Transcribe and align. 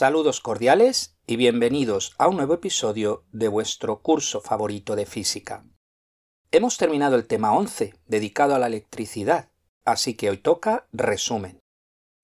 Saludos 0.00 0.38
cordiales 0.40 1.16
y 1.26 1.34
bienvenidos 1.34 2.14
a 2.18 2.28
un 2.28 2.36
nuevo 2.36 2.54
episodio 2.54 3.24
de 3.32 3.48
vuestro 3.48 4.00
curso 4.00 4.40
favorito 4.40 4.94
de 4.94 5.06
física. 5.06 5.64
Hemos 6.52 6.76
terminado 6.76 7.16
el 7.16 7.26
tema 7.26 7.52
11, 7.52 7.94
dedicado 8.06 8.54
a 8.54 8.60
la 8.60 8.68
electricidad, 8.68 9.48
así 9.84 10.14
que 10.14 10.30
hoy 10.30 10.36
toca 10.38 10.86
resumen. 10.92 11.58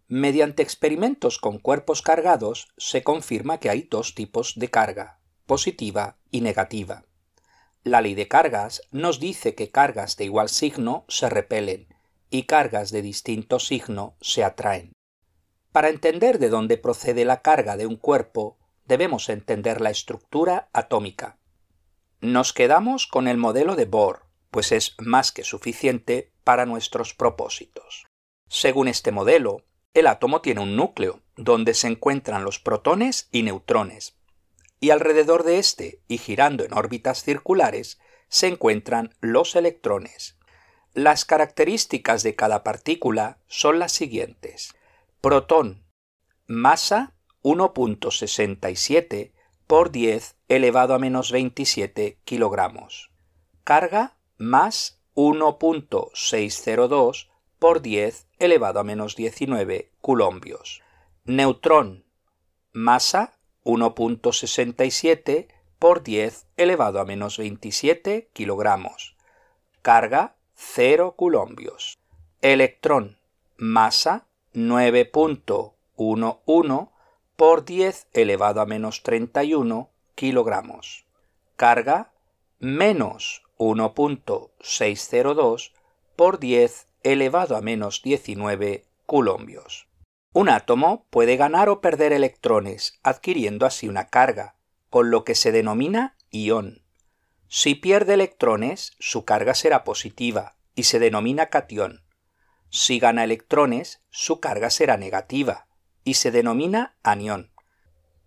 Mediante 0.07 0.63
experimentos 0.63 1.41
con 1.41 1.59
cuerpos 1.59 2.01
cargados 2.01 2.69
se 2.77 3.03
confirma 3.03 3.59
que 3.59 3.71
hay 3.71 3.89
dos 3.91 4.15
tipos 4.15 4.53
de 4.55 4.71
carga, 4.71 5.19
positiva 5.45 6.17
y 6.31 6.43
negativa. 6.43 7.03
La 7.83 8.03
ley 8.03 8.15
de 8.15 8.29
cargas 8.29 8.83
nos 8.93 9.19
dice 9.19 9.57
que 9.57 9.73
cargas 9.73 10.17
de 10.17 10.27
igual 10.27 10.49
signo 10.49 11.05
se 11.09 11.29
repelen 11.29 11.89
y 12.31 12.45
cargas 12.45 12.93
de 12.93 13.03
distinto 13.03 13.59
signo 13.59 14.15
se 14.21 14.45
atraen. 14.45 14.94
Para 15.75 15.89
entender 15.89 16.39
de 16.39 16.51
dónde 16.51 16.79
procede 16.79 17.25
la 17.25 17.43
carga 17.43 17.77
de 17.77 17.89
un 17.89 17.97
cuerpo, 17.97 18.57
debemos 18.85 19.29
entender 19.29 19.81
la 19.81 19.91
estructura 19.91 20.69
atómica. 20.73 21.37
Nos 22.21 22.53
quedamos 22.53 23.09
con 23.09 23.27
el 23.27 23.39
modelo 23.39 23.75
de 23.75 23.85
Bohr, 23.85 24.23
pues 24.53 24.71
es 24.71 24.95
más 25.01 25.33
que 25.33 25.43
suficiente 25.43 26.31
para 26.45 26.65
nuestros 26.65 27.13
propósitos. 27.13 28.07
Según 28.49 28.87
este 28.87 29.11
modelo, 29.11 29.65
el 29.95 30.07
átomo 30.07 30.43
tiene 30.43 30.61
un 30.61 30.77
núcleo, 30.77 31.23
donde 31.35 31.75
se 31.75 31.89
encuentran 31.89 32.45
los 32.45 32.61
protones 32.61 33.29
y 33.33 33.43
neutrones, 33.43 34.17
y 34.79 34.91
alrededor 34.91 35.43
de 35.43 35.59
éste, 35.59 35.99
y 36.07 36.19
girando 36.19 36.63
en 36.63 36.73
órbitas 36.73 37.25
circulares, 37.25 37.99
se 38.29 38.47
encuentran 38.47 39.13
los 39.21 39.57
electrones. 39.57 40.39
Las 40.93 41.25
características 41.25 42.23
de 42.23 42.37
cada 42.37 42.63
partícula 42.63 43.41
son 43.49 43.81
las 43.81 43.91
siguientes. 43.91 44.73
Protón. 45.25 45.83
Masa 46.47 47.15
1.67 47.43 49.33
por 49.67 49.91
10 49.91 50.37
elevado 50.49 50.93
a 50.93 50.99
menos 50.99 51.33
27 51.33 52.19
kilogramos. 52.27 53.11
Carga 53.65 54.19
más 54.37 55.01
1.602 55.15 57.31
por 57.59 57.81
10 57.81 58.27
elevado 58.39 58.81
a 58.81 58.85
menos 58.85 59.17
19 59.17 59.93
coulombios. 60.03 60.83
Neutrón. 61.25 62.05
Masa 62.75 63.33
1.67 63.65 65.49
por 65.79 66.03
10 66.03 66.49
elevado 66.59 67.01
a 67.01 67.07
menos 67.07 67.39
27 67.39 68.29
kilogramos. 68.35 69.17
Carga 69.81 70.37
0 70.55 71.15
coulombios. 71.17 71.97
Electrón. 72.43 73.17
Masa 73.57 74.27
9.11 74.55 76.91
por 77.35 77.65
10 77.65 78.07
elevado 78.13 78.61
a 78.61 78.67
menos 78.67 79.03
31 79.03 79.91
kilogramos. 80.15 81.07
Carga 81.57 82.13
menos 82.61 83.43
1.602 83.59 85.73
por 86.15 86.39
10 86.39 86.87
elevado 87.03 87.57
a 87.57 87.61
menos 87.61 88.03
19 88.03 88.85
coulombios. 89.07 89.89
Un 90.33 90.49
átomo 90.49 91.05
puede 91.11 91.37
ganar 91.37 91.69
o 91.69 91.81
perder 91.81 92.13
electrones, 92.13 93.01
adquiriendo 93.03 93.67
así 93.67 93.89
una 93.89 94.07
carga, 94.07 94.55
con 94.89 95.11
lo 95.11 95.25
que 95.25 95.35
se 95.35 95.51
denomina 95.51 96.15
ión. 96.31 96.85
Si 97.49 97.75
pierde 97.75 98.15
electrones, 98.15 98.93
su 99.01 99.25
carga 99.25 99.55
será 99.55 99.83
positiva 99.83 100.55
y 100.77 100.85
se 100.85 101.01
denomina 101.01 101.47
catión. 101.47 102.04
Si 102.75 102.99
gana 102.99 103.23
electrones, 103.23 104.03
su 104.11 104.41
carga 104.41 104.69
será 104.69 104.97
negativa 104.97 105.69
y 106.03 106.15
se 106.15 106.33
denomina 106.33 106.97
anión. 107.05 107.53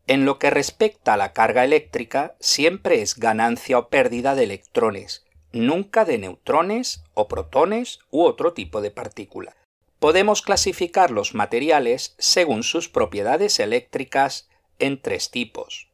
En 0.07 0.23
lo 0.23 0.39
que 0.39 0.49
respecta 0.49 1.15
a 1.15 1.17
la 1.17 1.33
carga 1.33 1.65
eléctrica, 1.65 2.37
siempre 2.39 3.01
es 3.01 3.17
ganancia 3.19 3.77
o 3.77 3.89
pérdida 3.89 4.35
de 4.35 4.45
electrones, 4.45 5.25
nunca 5.51 6.05
de 6.05 6.17
neutrones 6.17 7.03
o 7.13 7.27
protones 7.27 7.99
u 8.09 8.23
otro 8.23 8.53
tipo 8.53 8.79
de 8.79 8.89
partícula. 8.89 9.57
Podemos 9.99 10.41
clasificar 10.41 11.11
los 11.11 11.35
materiales 11.35 12.15
según 12.17 12.63
sus 12.63 12.87
propiedades 12.87 13.59
eléctricas 13.59 14.47
en 14.79 15.01
tres 15.01 15.29
tipos. 15.29 15.89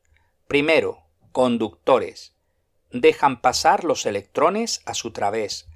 Primero, 0.48 1.00
conductores. 1.32 2.36
Dejan 2.92 3.42
pasar 3.42 3.84
los 3.84 4.06
electrones 4.06 4.84
a 4.86 4.94
su 4.94 5.10
través, 5.10 5.68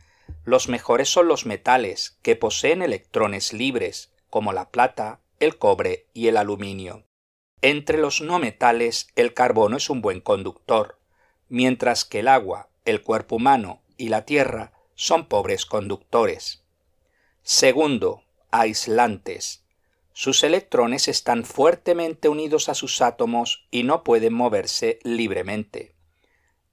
los 0.48 0.70
mejores 0.70 1.10
son 1.10 1.28
los 1.28 1.46
metales, 1.46 2.20
que 2.22 2.38
poseen 2.38 2.82
electrones 2.82 3.52
libres, 3.52 4.14
como 4.30 4.54
la 4.54 4.70
plata, 4.70 5.20
el 5.42 5.58
cobre 5.58 6.08
y 6.14 6.30
el 6.30 6.38
aluminio. 6.38 7.04
Entre 7.62 7.98
los 7.98 8.22
no 8.22 8.40
metales, 8.40 9.10
el 9.18 9.34
carbono 9.34 9.76
es 9.76 9.90
un 9.90 10.00
buen 10.00 10.22
conductor, 10.22 11.00
mientras 11.50 12.06
que 12.06 12.20
el 12.20 12.30
agua, 12.30 12.70
el 12.86 13.02
cuerpo 13.02 13.36
humano 13.36 13.82
y 13.98 14.08
la 14.08 14.24
tierra 14.24 14.72
son 14.96 15.28
pobres 15.28 15.66
conductores. 15.66 16.64
Segundo, 17.44 18.24
aislantes. 18.50 19.66
Sus 20.14 20.46
electrones 20.46 21.10
están 21.10 21.44
fuertemente 21.44 22.30
unidos 22.30 22.70
a 22.70 22.74
sus 22.74 23.02
átomos 23.02 23.68
y 23.70 23.84
no 23.84 24.06
pueden 24.06 24.34
moverse 24.34 25.00
libremente. 25.04 25.97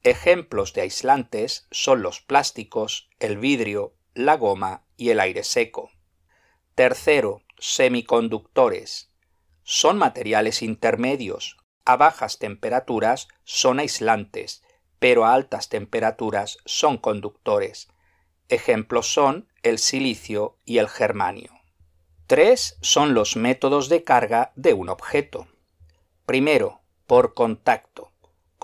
Ejemplos 0.07 0.75
de 0.75 0.83
aislantes 0.83 1.67
son 1.71 2.03
los 2.03 2.21
plásticos, 2.21 3.09
el 3.21 3.39
vidrio, 3.39 3.95
la 4.13 4.37
goma 4.37 4.85
y 4.99 5.09
el 5.09 5.19
aire 5.19 5.45
seco. 5.45 5.93
Tercero, 6.75 7.41
semiconductores. 7.59 9.11
Son 9.63 9.97
materiales 9.97 10.61
intermedios. 10.61 11.57
A 11.87 11.97
bajas 11.97 12.39
temperaturas 12.39 13.29
son 13.45 13.79
aislantes, 13.79 14.63
pero 14.99 15.25
a 15.25 15.33
altas 15.33 15.71
temperaturas 15.71 16.59
son 16.67 16.99
conductores. 16.99 17.89
Ejemplos 18.51 19.11
son 19.11 19.49
el 19.63 19.79
silicio 19.79 20.59
y 20.67 20.79
el 20.79 20.91
germanio. 20.91 21.51
Tres 22.27 22.77
son 22.83 23.15
los 23.15 23.37
métodos 23.37 23.89
de 23.89 24.05
carga 24.05 24.53
de 24.55 24.75
un 24.75 24.91
objeto. 24.91 25.49
Primero, 26.27 26.83
por 27.07 27.33
contacto. 27.33 28.14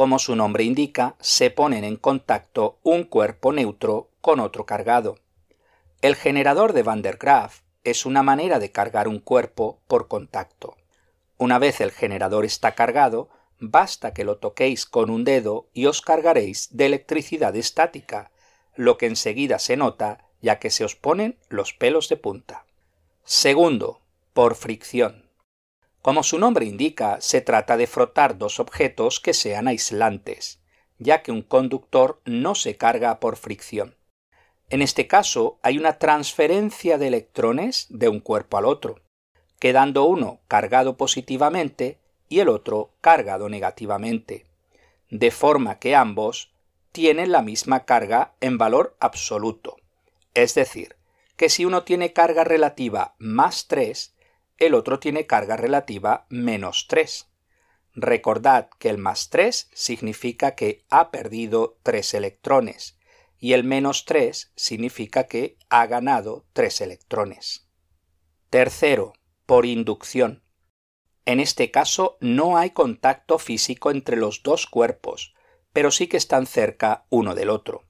Como 0.00 0.18
su 0.18 0.34
nombre 0.34 0.64
indica, 0.64 1.14
se 1.20 1.50
ponen 1.50 1.84
en 1.84 1.96
contacto 1.96 2.78
un 2.82 3.04
cuerpo 3.04 3.52
neutro 3.52 4.08
con 4.22 4.40
otro 4.40 4.64
cargado. 4.64 5.18
El 6.00 6.16
generador 6.16 6.72
de 6.72 6.82
Van 6.82 7.02
der 7.02 7.18
Graaf 7.18 7.60
es 7.84 8.06
una 8.06 8.22
manera 8.22 8.58
de 8.58 8.72
cargar 8.72 9.08
un 9.08 9.18
cuerpo 9.18 9.78
por 9.86 10.08
contacto. 10.08 10.78
Una 11.36 11.58
vez 11.58 11.82
el 11.82 11.90
generador 11.90 12.46
está 12.46 12.74
cargado, 12.74 13.28
basta 13.58 14.14
que 14.14 14.24
lo 14.24 14.38
toquéis 14.38 14.86
con 14.86 15.10
un 15.10 15.24
dedo 15.24 15.68
y 15.74 15.84
os 15.84 16.00
cargaréis 16.00 16.74
de 16.74 16.86
electricidad 16.86 17.54
estática, 17.54 18.30
lo 18.76 18.96
que 18.96 19.04
enseguida 19.04 19.58
se 19.58 19.76
nota 19.76 20.24
ya 20.40 20.58
que 20.58 20.70
se 20.70 20.82
os 20.82 20.96
ponen 20.96 21.36
los 21.50 21.74
pelos 21.74 22.08
de 22.08 22.16
punta. 22.16 22.64
Segundo, 23.24 24.00
por 24.32 24.54
fricción. 24.54 25.29
Como 26.02 26.22
su 26.22 26.38
nombre 26.38 26.64
indica, 26.64 27.20
se 27.20 27.40
trata 27.40 27.76
de 27.76 27.86
frotar 27.86 28.38
dos 28.38 28.58
objetos 28.58 29.20
que 29.20 29.34
sean 29.34 29.68
aislantes, 29.68 30.60
ya 30.98 31.22
que 31.22 31.30
un 31.30 31.42
conductor 31.42 32.20
no 32.24 32.54
se 32.54 32.76
carga 32.76 33.20
por 33.20 33.36
fricción. 33.36 33.96
En 34.70 34.82
este 34.82 35.06
caso 35.06 35.58
hay 35.62 35.78
una 35.78 35.98
transferencia 35.98 36.96
de 36.96 37.08
electrones 37.08 37.86
de 37.90 38.08
un 38.08 38.20
cuerpo 38.20 38.56
al 38.56 38.64
otro, 38.64 39.00
quedando 39.58 40.04
uno 40.04 40.40
cargado 40.48 40.96
positivamente 40.96 41.98
y 42.28 42.38
el 42.38 42.48
otro 42.48 42.94
cargado 43.00 43.48
negativamente, 43.48 44.46
de 45.10 45.30
forma 45.30 45.78
que 45.80 45.96
ambos 45.96 46.52
tienen 46.92 47.30
la 47.30 47.42
misma 47.42 47.84
carga 47.84 48.34
en 48.40 48.56
valor 48.56 48.96
absoluto. 49.00 49.76
Es 50.34 50.54
decir, 50.54 50.96
que 51.36 51.48
si 51.48 51.64
uno 51.64 51.82
tiene 51.82 52.12
carga 52.12 52.44
relativa 52.44 53.14
más 53.18 53.66
3, 53.66 54.14
el 54.60 54.74
otro 54.74 55.00
tiene 55.00 55.26
carga 55.26 55.56
relativa 55.56 56.26
menos 56.28 56.86
3. 56.86 57.28
Recordad 57.94 58.68
que 58.78 58.90
el 58.90 58.98
más 58.98 59.30
3 59.30 59.70
significa 59.72 60.54
que 60.54 60.84
ha 60.90 61.10
perdido 61.10 61.78
3 61.82 62.14
electrones 62.14 62.98
y 63.38 63.54
el 63.54 63.64
menos 63.64 64.04
3 64.04 64.52
significa 64.54 65.24
que 65.24 65.56
ha 65.70 65.86
ganado 65.86 66.44
3 66.52 66.82
electrones. 66.82 67.68
Tercero, 68.50 69.14
por 69.46 69.64
inducción. 69.64 70.44
En 71.24 71.40
este 71.40 71.70
caso 71.70 72.18
no 72.20 72.58
hay 72.58 72.70
contacto 72.70 73.38
físico 73.38 73.90
entre 73.90 74.16
los 74.16 74.42
dos 74.42 74.66
cuerpos, 74.66 75.34
pero 75.72 75.90
sí 75.90 76.06
que 76.06 76.18
están 76.18 76.46
cerca 76.46 77.06
uno 77.08 77.34
del 77.34 77.48
otro. 77.48 77.86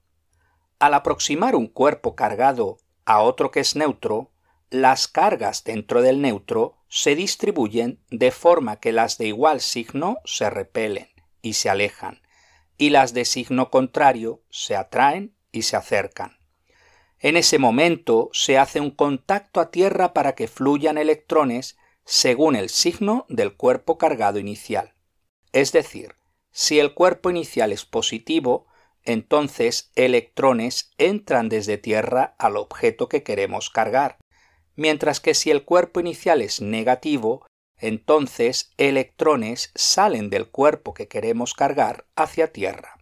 Al 0.79 0.93
aproximar 0.93 1.55
un 1.55 1.67
cuerpo 1.67 2.15
cargado 2.15 2.77
a 3.03 3.21
otro 3.21 3.51
que 3.51 3.59
es 3.59 3.75
neutro, 3.75 4.31
las 4.71 5.09
cargas 5.09 5.65
dentro 5.65 6.01
del 6.01 6.21
neutro 6.21 6.77
se 6.87 7.13
distribuyen 7.13 7.99
de 8.09 8.31
forma 8.31 8.79
que 8.79 8.93
las 8.93 9.17
de 9.17 9.27
igual 9.27 9.59
signo 9.59 10.19
se 10.23 10.49
repelen 10.49 11.09
y 11.41 11.53
se 11.53 11.69
alejan, 11.69 12.21
y 12.77 12.89
las 12.89 13.13
de 13.13 13.25
signo 13.25 13.69
contrario 13.69 14.41
se 14.49 14.77
atraen 14.77 15.35
y 15.51 15.63
se 15.63 15.75
acercan. 15.75 16.37
En 17.19 17.35
ese 17.35 17.59
momento 17.59 18.29
se 18.31 18.57
hace 18.57 18.79
un 18.79 18.91
contacto 18.91 19.59
a 19.59 19.71
tierra 19.71 20.13
para 20.13 20.35
que 20.35 20.47
fluyan 20.47 20.97
electrones 20.97 21.77
según 22.05 22.55
el 22.55 22.69
signo 22.69 23.25
del 23.27 23.55
cuerpo 23.55 23.97
cargado 23.97 24.39
inicial. 24.39 24.93
Es 25.51 25.73
decir, 25.73 26.15
si 26.51 26.79
el 26.79 26.93
cuerpo 26.93 27.29
inicial 27.29 27.73
es 27.73 27.85
positivo, 27.85 28.67
entonces 29.03 29.91
electrones 29.95 30.91
entran 30.97 31.49
desde 31.49 31.77
Tierra 31.77 32.35
al 32.37 32.55
objeto 32.55 33.09
que 33.09 33.23
queremos 33.23 33.69
cargar, 33.69 34.17
mientras 34.81 35.19
que 35.19 35.35
si 35.35 35.51
el 35.51 35.63
cuerpo 35.63 35.99
inicial 35.99 36.41
es 36.41 36.59
negativo, 36.59 37.45
entonces 37.77 38.71
electrones 38.77 39.71
salen 39.75 40.31
del 40.31 40.49
cuerpo 40.49 40.95
que 40.95 41.07
queremos 41.07 41.53
cargar 41.53 42.05
hacia 42.15 42.51
Tierra. 42.51 42.97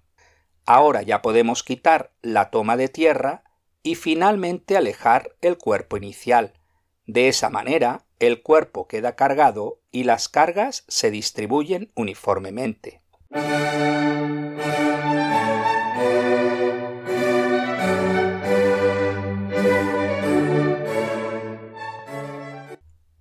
Ahora 0.66 1.04
ya 1.04 1.22
podemos 1.22 1.64
quitar 1.64 2.12
la 2.22 2.50
toma 2.50 2.76
de 2.76 2.90
Tierra 2.90 3.44
y 3.82 3.96
finalmente 3.96 4.76
alejar 4.76 5.36
el 5.42 5.58
cuerpo 5.58 5.96
inicial. 5.96 6.54
De 7.06 7.30
esa 7.30 7.50
manera, 7.50 8.06
el 8.20 8.42
cuerpo 8.42 8.88
queda 8.90 9.16
cargado 9.16 9.80
y 9.90 10.04
las 10.04 10.28
cargas 10.28 10.84
se 10.90 11.12
distribuyen 11.12 11.92
uniformemente. 11.96 13.02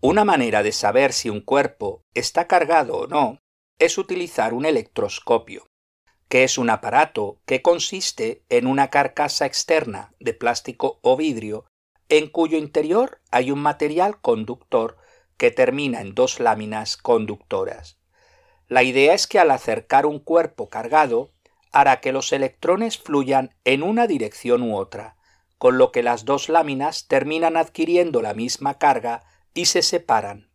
Una 0.08 0.24
manera 0.24 0.62
de 0.62 0.72
saber 0.72 1.12
si 1.12 1.28
un 1.28 1.42
cuerpo 1.42 2.02
está 2.14 2.46
cargado 2.46 2.96
o 2.96 3.06
no 3.06 3.42
es 3.78 3.98
utilizar 3.98 4.54
un 4.54 4.64
electroscopio, 4.64 5.66
que 6.30 6.44
es 6.44 6.56
un 6.56 6.70
aparato 6.70 7.42
que 7.44 7.60
consiste 7.60 8.42
en 8.48 8.66
una 8.66 8.88
carcasa 8.88 9.44
externa 9.44 10.14
de 10.18 10.32
plástico 10.32 10.98
o 11.02 11.18
vidrio 11.18 11.66
en 12.08 12.30
cuyo 12.30 12.56
interior 12.56 13.20
hay 13.30 13.50
un 13.50 13.58
material 13.58 14.18
conductor 14.22 14.96
que 15.36 15.50
termina 15.50 16.00
en 16.00 16.14
dos 16.14 16.40
láminas 16.40 16.96
conductoras. 16.96 17.98
La 18.66 18.84
idea 18.84 19.12
es 19.12 19.26
que 19.26 19.38
al 19.38 19.50
acercar 19.50 20.06
un 20.06 20.20
cuerpo 20.20 20.70
cargado 20.70 21.32
hará 21.70 22.00
que 22.00 22.12
los 22.12 22.32
electrones 22.32 22.96
fluyan 22.96 23.54
en 23.64 23.82
una 23.82 24.06
dirección 24.06 24.62
u 24.62 24.74
otra, 24.74 25.18
con 25.58 25.76
lo 25.76 25.92
que 25.92 26.02
las 26.02 26.24
dos 26.24 26.48
láminas 26.48 27.08
terminan 27.08 27.58
adquiriendo 27.58 28.22
la 28.22 28.32
misma 28.32 28.78
carga 28.78 29.24
y 29.54 29.66
se 29.66 29.82
separan. 29.82 30.50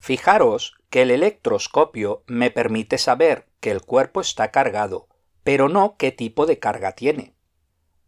Fijaros 0.00 0.76
que 0.90 1.02
el 1.02 1.10
electroscopio 1.10 2.22
me 2.26 2.50
permite 2.50 2.98
saber 2.98 3.48
que 3.60 3.70
el 3.70 3.82
cuerpo 3.82 4.20
está 4.20 4.50
cargado, 4.50 5.08
pero 5.42 5.68
no 5.68 5.96
qué 5.96 6.12
tipo 6.12 6.46
de 6.46 6.58
carga 6.58 6.92
tiene. 6.92 7.34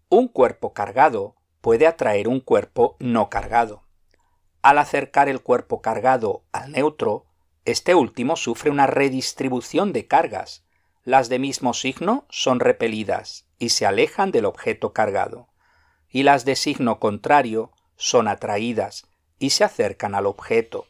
Un 0.08 0.28
cuerpo 0.28 0.72
cargado 0.72 1.36
puede 1.60 1.86
atraer 1.86 2.28
un 2.28 2.40
cuerpo 2.40 2.96
no 3.00 3.28
cargado. 3.28 3.84
Al 4.62 4.78
acercar 4.78 5.28
el 5.28 5.42
cuerpo 5.42 5.82
cargado 5.82 6.44
al 6.52 6.72
neutro, 6.72 7.26
este 7.64 7.94
último 7.94 8.36
sufre 8.36 8.70
una 8.70 8.86
redistribución 8.86 9.92
de 9.92 10.06
cargas. 10.06 10.64
Las 11.04 11.28
de 11.28 11.38
mismo 11.38 11.74
signo 11.74 12.26
son 12.30 12.60
repelidas 12.60 13.46
y 13.58 13.70
se 13.70 13.86
alejan 13.86 14.32
del 14.32 14.44
objeto 14.44 14.92
cargado, 14.92 15.48
y 16.08 16.22
las 16.22 16.44
de 16.44 16.56
signo 16.56 16.98
contrario 16.98 17.72
son 17.96 18.28
atraídas 18.28 19.09
y 19.40 19.50
se 19.50 19.64
acercan 19.64 20.14
al 20.14 20.26
objeto. 20.26 20.86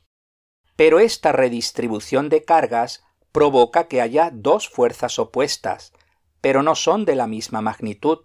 Pero 0.77 1.01
esta 1.01 1.33
redistribución 1.33 2.29
de 2.29 2.45
cargas 2.45 3.03
provoca 3.33 3.87
que 3.87 4.03
haya 4.03 4.31
dos 4.31 4.69
fuerzas 4.69 5.19
opuestas, 5.19 5.93
pero 6.43 6.63
no 6.63 6.75
son 6.75 7.07
de 7.07 7.15
la 7.15 7.27
misma 7.27 7.63
magnitud, 7.63 8.19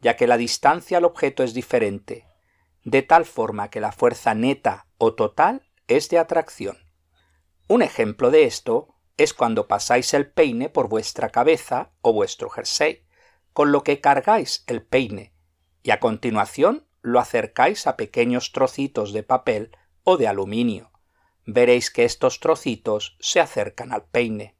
ya 0.00 0.16
que 0.16 0.26
la 0.26 0.38
distancia 0.38 0.98
al 0.98 1.04
objeto 1.04 1.42
es 1.42 1.52
diferente, 1.52 2.26
de 2.84 3.02
tal 3.02 3.24
forma 3.24 3.68
que 3.68 3.80
la 3.80 3.92
fuerza 3.92 4.34
neta 4.34 4.86
o 4.96 5.14
total 5.14 5.68
es 5.88 6.08
de 6.08 6.18
atracción. 6.18 6.78
Un 7.68 7.82
ejemplo 7.82 8.30
de 8.30 8.44
esto 8.44 8.94
es 9.16 9.34
cuando 9.34 9.66
pasáis 9.66 10.14
el 10.14 10.30
peine 10.30 10.68
por 10.68 10.88
vuestra 10.88 11.30
cabeza 11.30 11.92
o 12.00 12.12
vuestro 12.12 12.48
jersey, 12.48 13.06
con 13.52 13.72
lo 13.72 13.82
que 13.82 14.00
cargáis 14.00 14.64
el 14.66 14.82
peine, 14.82 15.34
y 15.82 15.90
a 15.90 16.00
continuación 16.00 16.86
lo 17.04 17.20
acercáis 17.20 17.86
a 17.86 17.98
pequeños 17.98 18.50
trocitos 18.50 19.12
de 19.12 19.22
papel 19.22 19.76
o 20.04 20.16
de 20.16 20.26
aluminio. 20.26 20.90
Veréis 21.44 21.90
que 21.90 22.04
estos 22.04 22.40
trocitos 22.40 23.18
se 23.20 23.40
acercan 23.40 23.92
al 23.92 24.06
peine. 24.06 24.56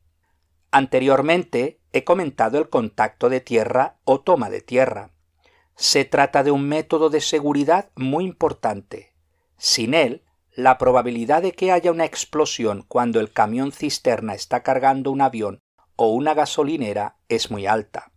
Anteriormente 0.70 1.80
he 1.94 2.04
comentado 2.04 2.58
el 2.58 2.68
contacto 2.68 3.30
de 3.30 3.40
tierra 3.40 3.96
o 4.04 4.20
toma 4.20 4.50
de 4.50 4.60
tierra. 4.60 5.10
Se 5.74 6.04
trata 6.04 6.42
de 6.42 6.50
un 6.50 6.68
método 6.68 7.08
de 7.08 7.22
seguridad 7.22 7.90
muy 7.96 8.26
importante. 8.26 9.14
Sin 9.56 9.94
él, 9.94 10.22
la 10.54 10.76
probabilidad 10.76 11.40
de 11.40 11.52
que 11.52 11.72
haya 11.72 11.92
una 11.92 12.04
explosión 12.04 12.84
cuando 12.86 13.20
el 13.20 13.32
camión 13.32 13.72
cisterna 13.72 14.34
está 14.34 14.62
cargando 14.62 15.10
un 15.10 15.22
avión 15.22 15.60
o 15.96 16.08
una 16.08 16.34
gasolinera 16.34 17.16
es 17.30 17.50
muy 17.50 17.66
alta, 17.66 18.12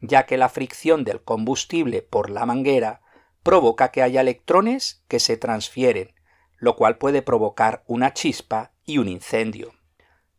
ya 0.00 0.24
que 0.24 0.38
la 0.38 0.48
fricción 0.48 1.04
del 1.04 1.22
combustible 1.22 2.00
por 2.00 2.30
la 2.30 2.46
manguera 2.46 3.02
provoca 3.48 3.92
que 3.92 4.02
haya 4.02 4.20
electrones 4.20 5.02
que 5.08 5.18
se 5.18 5.38
transfieren, 5.38 6.12
lo 6.58 6.76
cual 6.76 6.98
puede 6.98 7.22
provocar 7.22 7.82
una 7.86 8.12
chispa 8.12 8.72
y 8.84 8.98
un 8.98 9.08
incendio. 9.08 9.72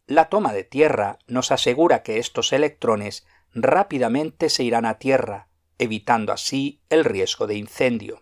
La 0.06 0.30
toma 0.30 0.54
de 0.54 0.64
tierra 0.64 1.18
nos 1.26 1.52
asegura 1.52 2.04
que 2.04 2.20
estos 2.20 2.54
electrones 2.54 3.26
rápidamente 3.52 4.52
se 4.52 4.64
irán 4.64 4.86
a 4.86 5.00
tierra, 5.00 5.48
evitando 5.80 6.32
así 6.32 6.84
el 6.90 7.04
riesgo 7.04 7.48
de 7.48 7.56
incendio. 7.56 8.22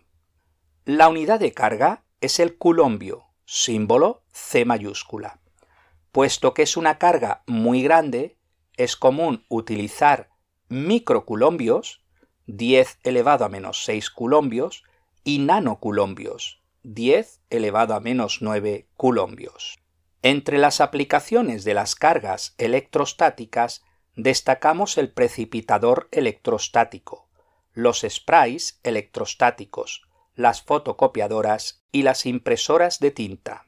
La 0.86 1.10
unidad 1.10 1.38
de 1.38 1.52
carga 1.52 2.04
es 2.22 2.40
el 2.40 2.56
culombio, 2.56 3.26
símbolo 3.44 4.22
C 4.32 4.64
mayúscula. 4.64 5.42
Puesto 6.12 6.54
que 6.54 6.62
es 6.62 6.78
una 6.78 6.96
carga 6.96 7.42
muy 7.46 7.82
grande, 7.82 8.38
es 8.78 8.96
común 8.96 9.44
utilizar 9.50 10.30
microculombios 10.70 12.07
10 12.48 12.98
elevado 13.04 13.44
a 13.44 13.48
menos 13.48 13.84
6 13.84 14.10
culombios, 14.10 14.82
y 15.22 15.40
nanoculombios, 15.40 16.62
10 16.82 17.42
elevado 17.50 17.94
a 17.94 18.00
menos 18.00 18.38
9 18.40 18.88
culombios. 18.96 19.78
Entre 20.22 20.56
las 20.56 20.80
aplicaciones 20.80 21.64
de 21.64 21.74
las 21.74 21.94
cargas 21.94 22.54
electrostáticas 22.56 23.84
destacamos 24.16 24.96
el 24.96 25.10
precipitador 25.10 26.08
electrostático, 26.10 27.28
los 27.74 28.04
sprays 28.08 28.80
electrostáticos, 28.82 30.08
las 30.34 30.62
fotocopiadoras 30.62 31.84
y 31.92 32.02
las 32.02 32.24
impresoras 32.24 32.98
de 32.98 33.10
tinta. 33.10 33.66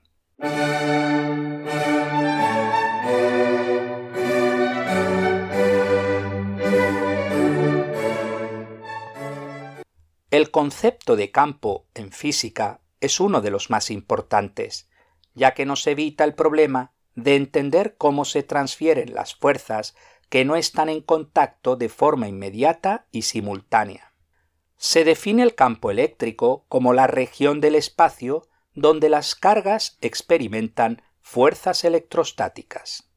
El 10.30 10.52
concepto 10.52 11.16
de 11.16 11.32
campo 11.32 11.86
en 11.92 12.12
física 12.12 12.80
es 13.00 13.18
uno 13.18 13.40
de 13.40 13.50
los 13.50 13.68
más 13.68 13.90
importantes, 13.90 14.88
ya 15.34 15.54
que 15.54 15.66
nos 15.66 15.84
evita 15.88 16.22
el 16.22 16.34
problema 16.34 16.92
de 17.16 17.34
entender 17.34 17.96
cómo 17.96 18.24
se 18.24 18.44
transfieren 18.44 19.12
las 19.12 19.34
fuerzas 19.34 19.96
que 20.28 20.44
no 20.44 20.54
están 20.54 20.88
en 20.88 21.00
contacto 21.00 21.74
de 21.74 21.88
forma 21.88 22.28
inmediata 22.28 23.08
y 23.10 23.22
simultánea. 23.22 24.14
Se 24.76 25.02
define 25.02 25.42
el 25.42 25.56
campo 25.56 25.90
eléctrico 25.90 26.64
como 26.68 26.92
la 26.92 27.08
región 27.08 27.60
del 27.60 27.74
espacio 27.74 28.46
donde 28.72 29.08
las 29.08 29.34
cargas 29.34 29.98
experimentan 30.00 31.02
fuerzas 31.20 31.82
electrostáticas. 31.82 33.10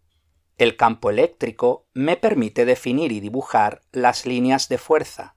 El 0.57 0.77
campo 0.77 1.11
eléctrico 1.11 1.85
me 1.93 2.17
permite 2.17 2.65
definir 2.65 3.11
y 3.11 3.19
dibujar 3.19 3.83
las 3.91 4.25
líneas 4.25 4.67
de 4.67 4.79
fuerza, 4.79 5.32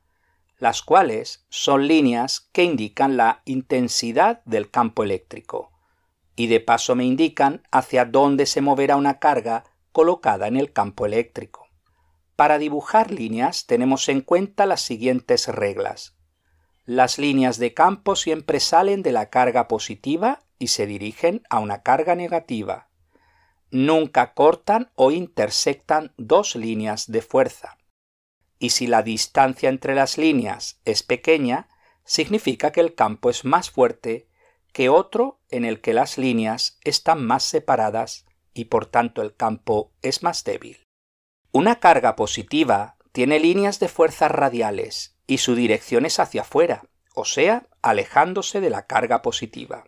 las 0.59 0.83
cuales 0.83 1.45
son 1.51 1.87
líneas 1.87 2.49
que 2.53 2.65
indican 2.65 3.17
la 3.17 3.43
intensidad 3.45 4.43
del 4.45 4.71
campo 4.71 5.03
eléctrico, 5.03 5.71
y 6.35 6.47
de 6.47 6.61
paso 6.61 6.95
me 6.95 7.05
indican 7.05 7.63
hacia 7.71 8.05
dónde 8.05 8.47
se 8.47 8.63
moverá 8.63 8.97
una 8.97 9.19
carga 9.19 9.65
colocada 9.93 10.47
en 10.49 10.57
el 10.57 10.73
campo 10.73 11.07
eléctrico. 11.07 11.67
Para 12.37 12.59
dibujar 12.59 13.11
líneas 13.11 13.67
tenemos 13.67 14.09
en 14.09 14.21
cuenta 14.21 14.67
las 14.67 14.83
siguientes 14.83 15.49
reglas. 15.49 16.15
Las 16.85 17.19
líneas 17.19 17.59
de 17.59 17.75
campo 17.75 18.17
siempre 18.17 18.61
salen 18.61 19.03
de 19.03 19.13
la 19.13 19.29
carga 19.31 19.69
positiva 19.69 20.41
y 20.59 20.69
se 20.69 20.87
dirigen 20.87 21.43
a 21.51 21.59
una 21.59 21.83
carga 21.83 22.15
negativa. 22.15 22.89
Nunca 23.71 24.35
cortan 24.35 24.91
o 24.95 25.11
intersectan 25.11 26.13
dos 26.17 26.57
líneas 26.57 27.11
de 27.11 27.23
fuerza 27.23 27.77
y 28.59 28.71
si 28.71 28.87
la 28.87 29.03
distancia 29.03 29.69
entre 29.69 29.95
las 29.95 30.19
líneas 30.19 30.81
es 30.85 31.03
pequeña, 31.03 31.69
significa 32.05 32.73
que 32.73 32.81
el 32.81 32.95
campo 32.95 33.31
es 33.31 33.45
más 33.45 33.71
fuerte 33.71 34.29
que 34.73 34.89
otro 34.89 35.41
en 35.49 35.65
el 35.65 35.81
que 35.81 35.95
las 35.95 36.19
líneas 36.19 36.79
están 36.85 37.25
más 37.25 37.45
separadas 37.45 38.27
y 38.55 38.67
por 38.67 38.87
tanto 38.87 39.23
el 39.23 39.35
campo 39.35 39.93
es 40.03 40.23
más 40.23 40.45
débil. 40.45 40.83
Una 41.53 41.81
carga 41.81 42.17
positiva 42.17 42.97
tiene 43.13 43.41
líneas 43.41 43.81
de 43.81 43.89
fuerzas 43.89 44.31
radiales 44.31 45.17
y 45.27 45.39
su 45.39 45.55
dirección 45.55 46.05
es 46.07 46.21
hacia 46.21 46.43
afuera, 46.43 46.85
o 47.15 47.25
sea, 47.25 47.67
alejándose 47.83 48.61
de 48.61 48.71
la 48.71 48.87
carga 48.87 49.23
positiva. 49.23 49.85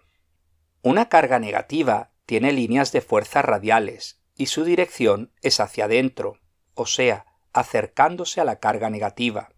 Una 0.83 1.09
carga 1.09 1.39
negativa 1.39 2.13
tiene 2.25 2.53
líneas 2.53 2.93
de 2.93 3.01
fuerza 3.01 3.43
radiales 3.43 4.21
y 4.35 4.47
su 4.47 4.65
dirección 4.65 5.33
es 5.43 5.61
hacia 5.61 5.85
adentro, 5.85 6.41
o 6.75 6.87
sea, 6.87 7.27
acercándose 7.59 8.41
a 8.41 8.45
la 8.45 8.61
carga 8.61 8.91
negativa. 8.91 9.51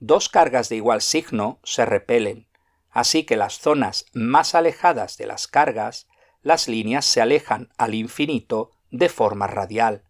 Dos 0.00 0.28
cargas 0.28 0.68
de 0.68 0.76
igual 0.76 1.00
signo 1.02 1.60
se 1.62 1.84
repelen, 1.84 2.48
así 2.90 3.24
que 3.24 3.36
las 3.36 3.58
zonas 3.58 4.06
más 4.12 4.54
alejadas 4.54 5.16
de 5.16 5.26
las 5.26 5.46
cargas, 5.46 6.08
las 6.42 6.68
líneas 6.68 7.04
se 7.04 7.20
alejan 7.20 7.70
al 7.76 7.94
infinito 7.94 8.70
de 8.90 9.08
forma 9.08 9.46
radial, 9.46 10.04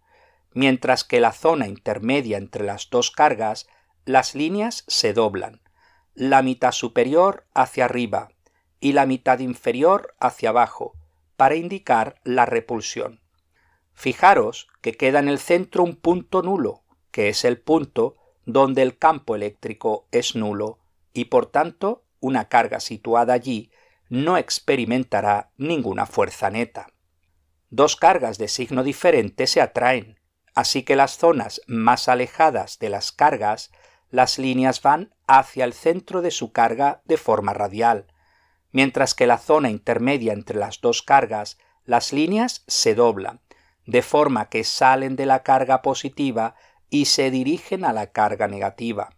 mientras 0.53 1.05
que 1.05 1.21
la 1.21 1.33
zona 1.33 1.67
intermedia 1.67 2.39
entre 2.39 2.65
las 2.65 2.91
dos 2.91 3.11
cargas, 3.11 3.67
las 4.05 4.35
líneas 4.35 4.85
se 4.87 5.13
doblan, 5.13 5.63
la 6.15 6.43
mitad 6.43 6.73
superior 6.73 7.47
hacia 7.55 7.87
arriba 7.87 8.29
y 8.81 8.93
la 8.93 9.07
mitad 9.07 9.41
inferior 9.41 10.15
hacia 10.21 10.51
abajo, 10.51 10.95
para 11.37 11.57
indicar 11.57 12.21
la 12.25 12.47
repulsión. 12.47 13.21
Fijaros 13.93 14.69
que 14.81 14.93
queda 14.93 15.19
en 15.19 15.29
el 15.29 15.39
centro 15.39 15.83
un 15.83 15.97
punto 15.97 16.43
nulo, 16.43 16.85
que 17.11 17.29
es 17.29 17.45
el 17.45 17.61
punto 17.61 18.17
donde 18.45 18.83
el 18.83 18.97
campo 18.97 19.35
eléctrico 19.35 20.07
es 20.11 20.35
nulo 20.35 20.79
y 21.13 21.27
por 21.27 21.47
tanto 21.47 22.05
una 22.21 22.49
carga 22.49 22.81
situada 22.81 23.35
allí 23.35 23.71
no 24.09 24.37
experimentará 24.37 25.51
ninguna 25.57 26.07
fuerza 26.07 26.51
neta. 26.51 26.89
Dos 27.71 27.97
cargas 27.97 28.39
de 28.39 28.49
signo 28.49 28.83
diferente 28.83 29.47
se 29.47 29.61
atraen, 29.61 30.19
así 30.55 30.83
que 30.83 30.97
las 30.97 31.19
zonas 31.19 31.61
más 31.67 32.09
alejadas 32.09 32.79
de 32.79 32.89
las 32.89 33.13
cargas, 33.13 33.71
las 34.11 34.39
líneas 34.39 34.81
van 34.81 35.15
hacia 35.27 35.65
el 35.65 35.75
centro 35.75 36.23
de 36.23 36.31
su 36.31 36.53
carga 36.53 37.03
de 37.05 37.19
forma 37.19 37.53
radial, 37.53 38.07
mientras 38.73 39.15
que 39.15 39.27
la 39.27 39.39
zona 39.39 39.71
intermedia 39.71 40.33
entre 40.33 40.59
las 40.59 40.81
dos 40.81 41.03
cargas, 41.03 41.59
las 41.85 42.13
líneas 42.13 42.65
se 42.67 42.95
doblan, 42.95 43.41
de 43.87 44.03
forma 44.03 44.49
que 44.49 44.65
salen 44.65 45.17
de 45.17 45.27
la 45.27 45.43
carga 45.43 45.83
positiva 45.83 46.55
y 46.91 47.07
se 47.07 47.31
dirigen 47.31 47.85
a 47.85 47.93
la 47.93 48.13
carga 48.13 48.49
negativa. 48.49 49.11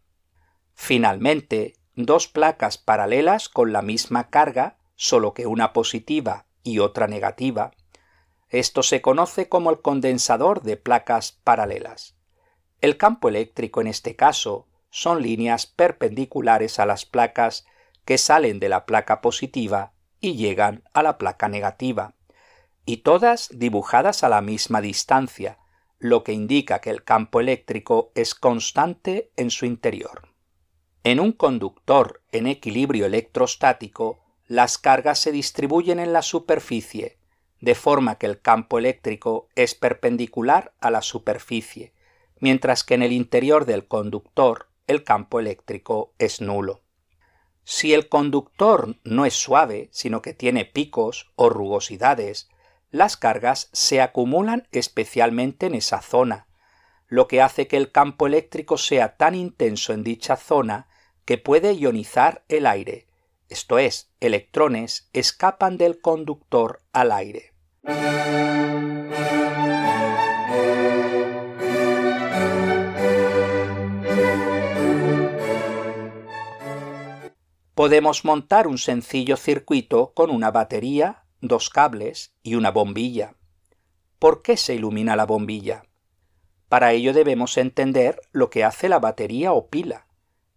Finalmente, 0.74 1.74
dos 1.94 2.28
placas 2.28 2.78
paralelas 2.78 3.48
con 3.48 3.72
la 3.72 3.82
misma 3.82 4.30
carga, 4.30 4.78
solo 4.96 5.34
que 5.34 5.46
una 5.46 5.72
positiva 5.72 6.46
y 6.62 6.78
otra 6.78 7.06
negativa. 7.06 7.72
Esto 8.48 8.82
se 8.82 9.00
conoce 9.00 9.48
como 9.48 9.70
el 9.70 9.80
condensador 9.80 10.62
de 10.62 10.76
placas 10.76 11.32
paralelas. 11.32 12.16
El 12.80 12.96
campo 12.96 13.28
eléctrico 13.28 13.80
en 13.80 13.86
este 13.86 14.16
caso 14.16 14.66
son 14.90 15.22
líneas 15.22 15.66
perpendiculares 15.66 16.78
a 16.78 16.86
las 16.86 17.04
placas 17.04 17.66
que 18.04 18.18
salen 18.18 18.58
de 18.58 18.68
la 18.68 18.86
placa 18.86 19.20
positiva 19.20 19.92
y 20.20 20.34
llegan 20.34 20.82
a 20.92 21.02
la 21.02 21.16
placa 21.16 21.48
negativa, 21.48 22.14
y 22.84 22.98
todas 22.98 23.48
dibujadas 23.52 24.24
a 24.24 24.28
la 24.28 24.40
misma 24.40 24.80
distancia, 24.80 25.58
lo 26.00 26.24
que 26.24 26.32
indica 26.32 26.80
que 26.80 26.90
el 26.90 27.04
campo 27.04 27.38
eléctrico 27.38 28.10
es 28.16 28.34
constante 28.34 29.30
en 29.36 29.50
su 29.50 29.66
interior. 29.66 30.28
En 31.04 31.20
un 31.20 31.32
conductor 31.32 32.22
en 32.32 32.46
equilibrio 32.46 33.06
electrostático, 33.06 34.18
las 34.46 34.78
cargas 34.78 35.20
se 35.20 35.30
distribuyen 35.30 36.00
en 36.00 36.12
la 36.12 36.22
superficie, 36.22 37.18
de 37.60 37.74
forma 37.74 38.16
que 38.16 38.26
el 38.26 38.40
campo 38.40 38.78
eléctrico 38.78 39.48
es 39.54 39.74
perpendicular 39.74 40.74
a 40.80 40.90
la 40.90 41.02
superficie, 41.02 41.92
mientras 42.38 42.82
que 42.82 42.94
en 42.94 43.02
el 43.02 43.12
interior 43.12 43.66
del 43.66 43.86
conductor 43.86 44.68
el 44.86 45.04
campo 45.04 45.38
eléctrico 45.38 46.14
es 46.18 46.40
nulo. 46.40 46.82
Si 47.64 47.94
el 47.94 48.08
conductor 48.08 48.96
no 49.04 49.26
es 49.26 49.34
suave, 49.34 49.88
sino 49.92 50.22
que 50.22 50.34
tiene 50.34 50.64
picos 50.64 51.30
o 51.36 51.50
rugosidades, 51.50 52.49
las 52.90 53.16
cargas 53.16 53.68
se 53.72 54.00
acumulan 54.00 54.68
especialmente 54.72 55.66
en 55.66 55.74
esa 55.74 56.02
zona, 56.02 56.46
lo 57.08 57.28
que 57.28 57.42
hace 57.42 57.66
que 57.66 57.76
el 57.76 57.92
campo 57.92 58.26
eléctrico 58.26 58.78
sea 58.78 59.16
tan 59.16 59.34
intenso 59.34 59.92
en 59.92 60.04
dicha 60.04 60.36
zona 60.36 60.88
que 61.24 61.38
puede 61.38 61.74
ionizar 61.74 62.44
el 62.48 62.66
aire, 62.66 63.06
esto 63.50 63.80
es, 63.80 64.12
electrones 64.20 65.08
escapan 65.12 65.76
del 65.76 66.00
conductor 66.00 66.82
al 66.92 67.10
aire. 67.10 67.52
Podemos 77.74 78.24
montar 78.24 78.68
un 78.68 78.78
sencillo 78.78 79.36
circuito 79.36 80.12
con 80.14 80.30
una 80.30 80.52
batería, 80.52 81.19
dos 81.40 81.70
cables 81.70 82.34
y 82.42 82.54
una 82.54 82.70
bombilla. 82.70 83.36
¿Por 84.18 84.42
qué 84.42 84.56
se 84.56 84.74
ilumina 84.74 85.16
la 85.16 85.26
bombilla? 85.26 85.84
Para 86.68 86.92
ello 86.92 87.12
debemos 87.12 87.56
entender 87.56 88.20
lo 88.32 88.50
que 88.50 88.64
hace 88.64 88.88
la 88.88 88.98
batería 88.98 89.52
o 89.52 89.68
pila, 89.68 90.06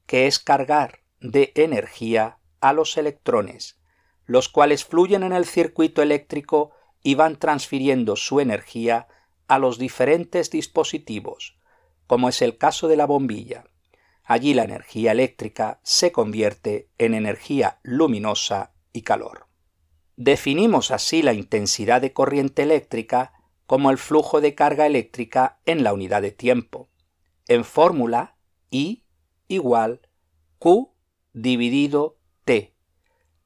que 0.06 0.28
es 0.28 0.40
cargar 0.40 1.00
de 1.20 1.54
energía 1.56 2.38
a 2.60 2.74
los 2.74 2.98
electrones, 2.98 3.80
los 4.26 4.50
cuales 4.50 4.86
fluyen 4.86 5.24
en 5.24 5.34
el 5.34 5.46
circuito 5.46 6.02
eléctrico 6.02 6.72
y 7.02 7.16
van 7.16 7.38
transfiriendo 7.38 8.16
su 8.16 8.40
energía 8.40 9.08
a 9.48 9.60
los 9.60 9.78
diferentes 9.78 10.50
dispositivos, 10.50 11.58
como 12.08 12.30
es 12.30 12.42
el 12.42 12.58
caso 12.58 12.88
de 12.88 12.98
la 12.98 13.06
bombilla. 13.06 13.66
Allí 14.24 14.54
la 14.54 14.64
energía 14.64 15.12
eléctrica 15.12 15.80
se 15.84 16.12
convierte 16.12 16.90
en 16.98 17.14
energía 17.14 17.80
luminosa 17.84 18.74
y 18.94 19.02
calor. 19.02 19.48
Definimos 20.16 20.92
así 20.92 21.22
la 21.22 21.34
intensidad 21.34 22.02
de 22.02 22.14
corriente 22.14 22.64
eléctrica 22.64 23.34
como 23.66 23.90
el 23.90 23.98
flujo 23.98 24.42
de 24.42 24.54
carga 24.54 24.86
eléctrica 24.86 25.60
en 25.66 25.84
la 25.84 25.94
unidad 25.94 26.22
de 26.22 26.32
tiempo. 26.32 26.90
En 27.48 27.66
fórmula 27.66 28.38
I 28.70 29.06
igual 29.48 30.02
Q 30.60 30.94
dividido 31.34 32.18
T. 32.46 32.76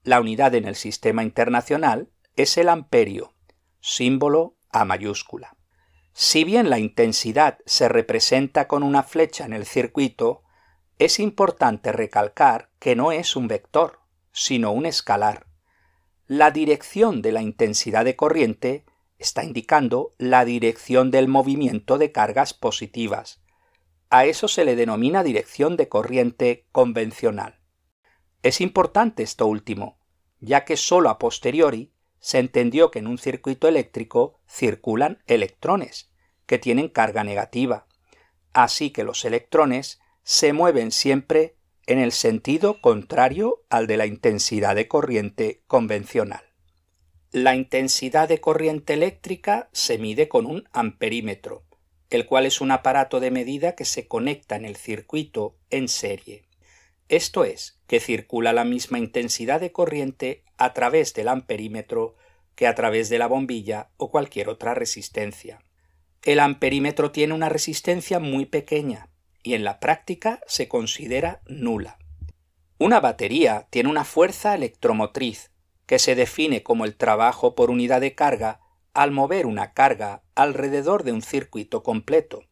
La 0.03 0.19
unidad 0.19 0.55
en 0.55 0.65
el 0.65 0.75
sistema 0.75 1.23
internacional 1.23 2.09
es 2.35 2.57
el 2.57 2.69
amperio, 2.69 3.33
símbolo 3.79 4.57
A 4.69 4.85
mayúscula. 4.85 5.55
Si 6.13 6.43
bien 6.43 6.69
la 6.69 6.79
intensidad 6.79 7.59
se 7.65 7.87
representa 7.87 8.67
con 8.67 8.83
una 8.83 9.03
flecha 9.03 9.45
en 9.45 9.53
el 9.53 9.65
circuito, 9.65 10.43
es 10.99 11.19
importante 11.19 11.91
recalcar 11.91 12.71
que 12.79 12.95
no 12.95 13.11
es 13.11 13.35
un 13.35 13.47
vector, 13.47 13.99
sino 14.31 14.71
un 14.71 14.85
escalar. 14.85 15.47
La 16.29 16.51
dirección 16.51 17.21
de 17.21 17.31
la 17.31 17.41
intensidad 17.41 18.03
de 18.03 18.17
corriente 18.17 18.83
está 19.17 19.45
indicando 19.45 20.13
la 20.17 20.43
dirección 20.43 21.09
del 21.09 21.29
movimiento 21.29 21.97
de 21.97 22.11
cargas 22.11 22.53
positivas. 22.53 23.41
A 24.09 24.25
eso 24.25 24.49
se 24.49 24.65
le 24.65 24.75
denomina 24.75 25.23
dirección 25.23 25.77
de 25.77 25.87
corriente 25.87 26.67
convencional. 26.73 27.61
Es 28.43 28.59
importante 28.59 29.23
esto 29.23 29.47
último, 29.47 29.99
ya 30.41 30.65
que 30.65 30.75
sólo 30.75 31.09
a 31.09 31.17
posteriori 31.17 31.93
se 32.19 32.39
entendió 32.39 32.91
que 32.91 32.99
en 32.99 33.07
un 33.07 33.19
circuito 33.19 33.69
eléctrico 33.69 34.41
circulan 34.49 35.23
electrones, 35.27 36.11
que 36.45 36.59
tienen 36.59 36.89
carga 36.89 37.23
negativa, 37.23 37.87
así 38.51 38.91
que 38.91 39.05
los 39.05 39.23
electrones 39.23 40.01
se 40.23 40.51
mueven 40.51 40.91
siempre 40.91 41.56
en 41.87 41.99
el 41.99 42.11
sentido 42.11 42.81
contrario 42.81 43.63
al 43.69 43.87
de 43.87 43.95
la 43.95 44.05
intensidad 44.05 44.75
de 44.75 44.89
corriente 44.89 45.63
convencional. 45.67 46.43
La 47.31 47.55
intensidad 47.55 48.27
de 48.27 48.41
corriente 48.41 48.93
eléctrica 48.93 49.69
se 49.71 49.97
mide 49.97 50.27
con 50.27 50.45
un 50.45 50.67
amperímetro, 50.73 51.63
el 52.09 52.25
cual 52.25 52.45
es 52.45 52.59
un 52.59 52.71
aparato 52.71 53.21
de 53.21 53.31
medida 53.31 53.75
que 53.75 53.85
se 53.85 54.07
conecta 54.07 54.57
en 54.57 54.65
el 54.65 54.75
circuito 54.75 55.55
en 55.69 55.87
serie. 55.87 56.43
Esto 57.07 57.45
es, 57.45 57.79
que 57.87 58.01
circula 58.01 58.51
la 58.51 58.65
misma 58.65 58.99
intensidad 58.99 59.61
de 59.61 59.71
corriente 59.71 60.43
a 60.57 60.73
través 60.73 61.13
del 61.13 61.29
amperímetro 61.29 62.15
que 62.55 62.67
a 62.67 62.75
través 62.75 63.07
de 63.07 63.17
la 63.17 63.27
bombilla 63.27 63.91
o 63.95 64.11
cualquier 64.11 64.49
otra 64.49 64.73
resistencia. 64.73 65.59
El 66.23 66.41
amperímetro 66.41 67.11
tiene 67.11 67.33
una 67.33 67.47
resistencia 67.47 68.19
muy 68.19 68.45
pequeña, 68.45 69.09
y 69.43 69.53
en 69.53 69.63
la 69.63 69.79
práctica 69.79 70.41
se 70.47 70.67
considera 70.67 71.41
nula. 71.47 71.97
Una 72.79 72.99
batería 72.99 73.67
tiene 73.69 73.89
una 73.89 74.05
fuerza 74.05 74.53
electromotriz 74.53 75.51
que 75.85 75.99
se 75.99 76.15
define 76.15 76.63
como 76.63 76.85
el 76.85 76.95
trabajo 76.95 77.55
por 77.55 77.71
unidad 77.71 78.01
de 78.01 78.13
carga 78.13 78.59
al 78.93 79.11
mover 79.11 79.45
una 79.45 79.73
carga 79.73 80.23
alrededor 80.35 81.03
de 81.03 81.11
un 81.11 81.21
circuito 81.21 81.83
completo. 81.83 82.43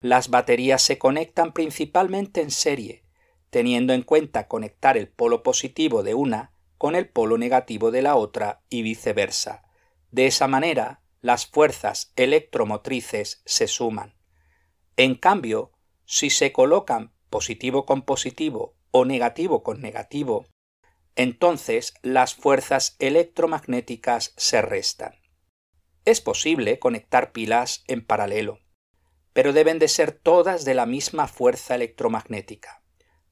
Las 0.00 0.30
baterías 0.30 0.82
se 0.82 0.98
conectan 0.98 1.52
principalmente 1.52 2.40
en 2.40 2.50
serie, 2.50 3.04
teniendo 3.50 3.92
en 3.92 4.02
cuenta 4.02 4.48
conectar 4.48 4.96
el 4.96 5.08
polo 5.08 5.42
positivo 5.42 6.02
de 6.02 6.14
una 6.14 6.52
con 6.78 6.96
el 6.96 7.08
polo 7.08 7.38
negativo 7.38 7.90
de 7.90 8.02
la 8.02 8.16
otra 8.16 8.62
y 8.68 8.82
viceversa. 8.82 9.62
De 10.10 10.26
esa 10.26 10.48
manera, 10.48 11.02
las 11.20 11.46
fuerzas 11.46 12.12
electromotrices 12.16 13.42
se 13.44 13.68
suman. 13.68 14.14
En 14.96 15.14
cambio, 15.14 15.71
si 16.04 16.30
se 16.30 16.52
colocan 16.52 17.12
positivo 17.30 17.86
con 17.86 18.02
positivo 18.02 18.76
o 18.90 19.04
negativo 19.04 19.62
con 19.62 19.80
negativo, 19.80 20.46
entonces 21.16 21.94
las 22.02 22.34
fuerzas 22.34 22.96
electromagnéticas 22.98 24.34
se 24.36 24.62
restan. 24.62 25.14
Es 26.04 26.20
posible 26.20 26.78
conectar 26.78 27.32
pilas 27.32 27.84
en 27.86 28.04
paralelo, 28.04 28.60
pero 29.32 29.52
deben 29.52 29.78
de 29.78 29.88
ser 29.88 30.12
todas 30.12 30.64
de 30.64 30.74
la 30.74 30.86
misma 30.86 31.28
fuerza 31.28 31.74
electromagnética, 31.74 32.82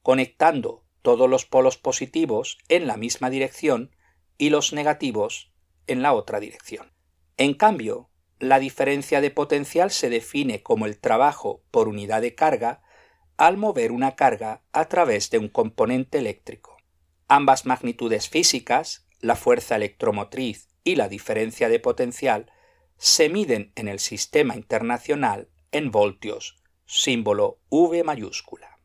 conectando 0.01 0.85
todos 1.01 1.29
los 1.29 1.45
polos 1.45 1.77
positivos 1.77 2.57
en 2.69 2.87
la 2.87 2.97
misma 2.97 3.29
dirección 3.29 3.95
y 4.37 4.49
los 4.49 4.73
negativos 4.73 5.51
en 5.87 6.01
la 6.01 6.13
otra 6.13 6.39
dirección. 6.39 6.93
En 7.37 7.53
cambio, 7.55 8.10
la 8.41 8.57
diferencia 8.57 9.21
de 9.21 9.29
potencial 9.29 9.91
se 9.91 10.09
define 10.09 10.63
como 10.63 10.87
el 10.87 10.97
trabajo 10.97 11.63
por 11.69 11.87
unidad 11.87 12.21
de 12.21 12.33
carga 12.33 12.81
al 13.37 13.55
mover 13.55 13.91
una 13.91 14.15
carga 14.15 14.63
a 14.73 14.85
través 14.85 15.29
de 15.29 15.37
un 15.37 15.47
componente 15.47 16.17
eléctrico. 16.17 16.75
Ambas 17.27 17.67
magnitudes 17.67 18.29
físicas, 18.29 19.07
la 19.19 19.35
fuerza 19.35 19.75
electromotriz 19.75 20.69
y 20.83 20.95
la 20.95 21.07
diferencia 21.07 21.69
de 21.69 21.79
potencial, 21.79 22.51
se 22.97 23.29
miden 23.29 23.71
en 23.75 23.87
el 23.87 23.99
sistema 23.99 24.55
internacional 24.55 25.47
en 25.71 25.91
voltios, 25.91 26.57
símbolo 26.87 27.59
V 27.69 28.03
mayúscula. 28.03 28.79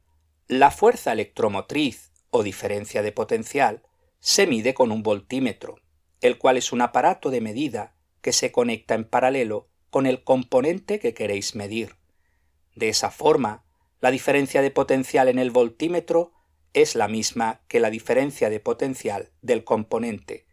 La 0.48 0.70
fuerza 0.70 1.12
electromotriz 1.12 2.12
o 2.28 2.42
diferencia 2.42 3.00
de 3.00 3.12
potencial 3.12 3.82
se 4.20 4.46
mide 4.46 4.74
con 4.74 4.92
un 4.92 5.02
voltímetro, 5.02 5.80
el 6.20 6.36
cual 6.36 6.58
es 6.58 6.72
un 6.72 6.82
aparato 6.82 7.30
de 7.30 7.40
medida 7.40 7.95
que 8.26 8.32
se 8.32 8.50
conecta 8.50 8.96
en 8.96 9.04
paralelo 9.04 9.68
con 9.88 10.04
el 10.04 10.24
componente 10.24 10.98
que 10.98 11.14
queréis 11.14 11.54
medir. 11.54 11.94
De 12.74 12.88
esa 12.88 13.12
forma, 13.12 13.64
la 14.00 14.10
diferencia 14.10 14.62
de 14.62 14.72
potencial 14.72 15.28
en 15.28 15.38
el 15.38 15.52
voltímetro 15.52 16.32
es 16.72 16.96
la 16.96 17.06
misma 17.06 17.60
que 17.68 17.78
la 17.78 17.88
diferencia 17.88 18.50
de 18.50 18.58
potencial 18.58 19.30
del 19.42 19.62
componente. 19.62 20.44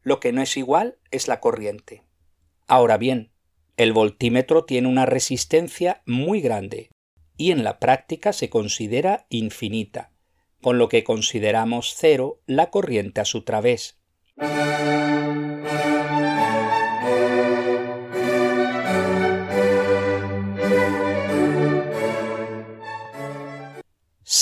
Lo 0.00 0.20
que 0.20 0.32
no 0.32 0.40
es 0.40 0.56
igual 0.56 0.96
es 1.10 1.28
la 1.28 1.38
corriente. 1.38 2.02
Ahora 2.66 2.96
bien, 2.96 3.30
el 3.76 3.92
voltímetro 3.92 4.64
tiene 4.64 4.88
una 4.88 5.04
resistencia 5.04 6.00
muy 6.06 6.40
grande 6.40 6.88
y 7.36 7.50
en 7.50 7.62
la 7.62 7.78
práctica 7.78 8.32
se 8.32 8.48
considera 8.48 9.26
infinita, 9.28 10.12
con 10.62 10.78
lo 10.78 10.88
que 10.88 11.04
consideramos 11.04 11.94
cero 11.94 12.40
la 12.46 12.70
corriente 12.70 13.20
a 13.20 13.26
su 13.26 13.44
través. 13.44 13.98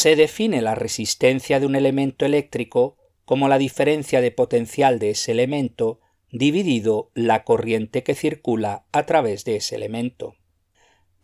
Se 0.06 0.14
define 0.14 0.62
la 0.62 0.76
resistencia 0.76 1.58
de 1.58 1.66
un 1.66 1.74
elemento 1.74 2.26
eléctrico 2.26 2.96
como 3.24 3.48
la 3.48 3.58
diferencia 3.58 4.20
de 4.20 4.30
potencial 4.30 5.00
de 5.00 5.10
ese 5.10 5.32
elemento 5.32 5.98
dividido 6.30 7.10
la 7.14 7.42
corriente 7.42 8.04
que 8.04 8.14
circula 8.14 8.86
a 8.92 9.04
través 9.04 9.44
de 9.44 9.56
ese 9.56 9.74
elemento. 9.74 10.36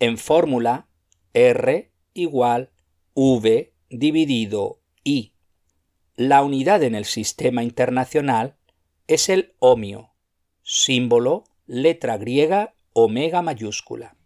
En 0.01 0.19
fórmula, 0.19 0.89
R 1.33 1.93
igual 2.13 2.73
V 3.15 3.73
dividido 3.89 4.81
I. 5.05 5.37
La 6.17 6.43
unidad 6.43 6.83
en 6.83 6.97
el 6.97 7.05
sistema 7.05 7.63
internacional 7.63 8.57
es 9.07 9.29
el 9.29 9.55
ohmio, 9.61 10.11
símbolo 10.65 11.45
letra 11.67 12.17
griega 12.17 12.75
omega 12.95 13.43
mayúscula. 13.43 14.17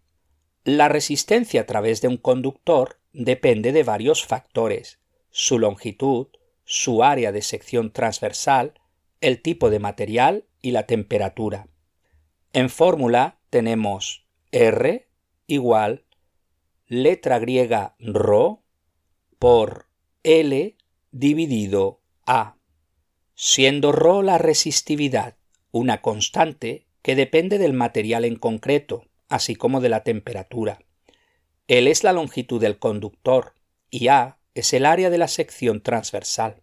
La 0.64 0.88
resistencia 0.88 1.60
a 1.60 1.66
través 1.66 2.00
de 2.00 2.08
un 2.08 2.16
conductor 2.16 3.00
depende 3.16 3.72
de 3.72 3.82
varios 3.82 4.24
factores, 4.26 5.00
su 5.30 5.58
longitud, 5.58 6.28
su 6.64 7.02
área 7.02 7.32
de 7.32 7.40
sección 7.40 7.90
transversal, 7.90 8.74
el 9.20 9.40
tipo 9.40 9.70
de 9.70 9.78
material 9.78 10.44
y 10.60 10.72
la 10.72 10.84
temperatura. 10.84 11.68
En 12.52 12.68
fórmula 12.68 13.38
tenemos 13.48 14.26
R 14.52 15.08
igual 15.46 16.04
letra 16.88 17.38
griega 17.38 17.96
ρ 17.98 18.58
por 19.38 19.86
L 20.22 20.76
dividido 21.10 22.00
A, 22.26 22.56
siendo 23.34 23.92
ρ 23.92 24.22
la 24.22 24.36
resistividad, 24.36 25.36
una 25.72 26.02
constante 26.02 26.86
que 27.00 27.16
depende 27.16 27.58
del 27.58 27.72
material 27.72 28.26
en 28.26 28.36
concreto, 28.36 29.06
así 29.28 29.56
como 29.56 29.80
de 29.80 29.88
la 29.88 30.02
temperatura. 30.02 30.80
L 31.68 31.90
es 31.90 32.04
la 32.04 32.12
longitud 32.12 32.60
del 32.60 32.78
conductor 32.78 33.54
y 33.90 34.08
A 34.08 34.38
es 34.54 34.72
el 34.72 34.86
área 34.86 35.10
de 35.10 35.18
la 35.18 35.26
sección 35.26 35.82
transversal. 35.82 36.62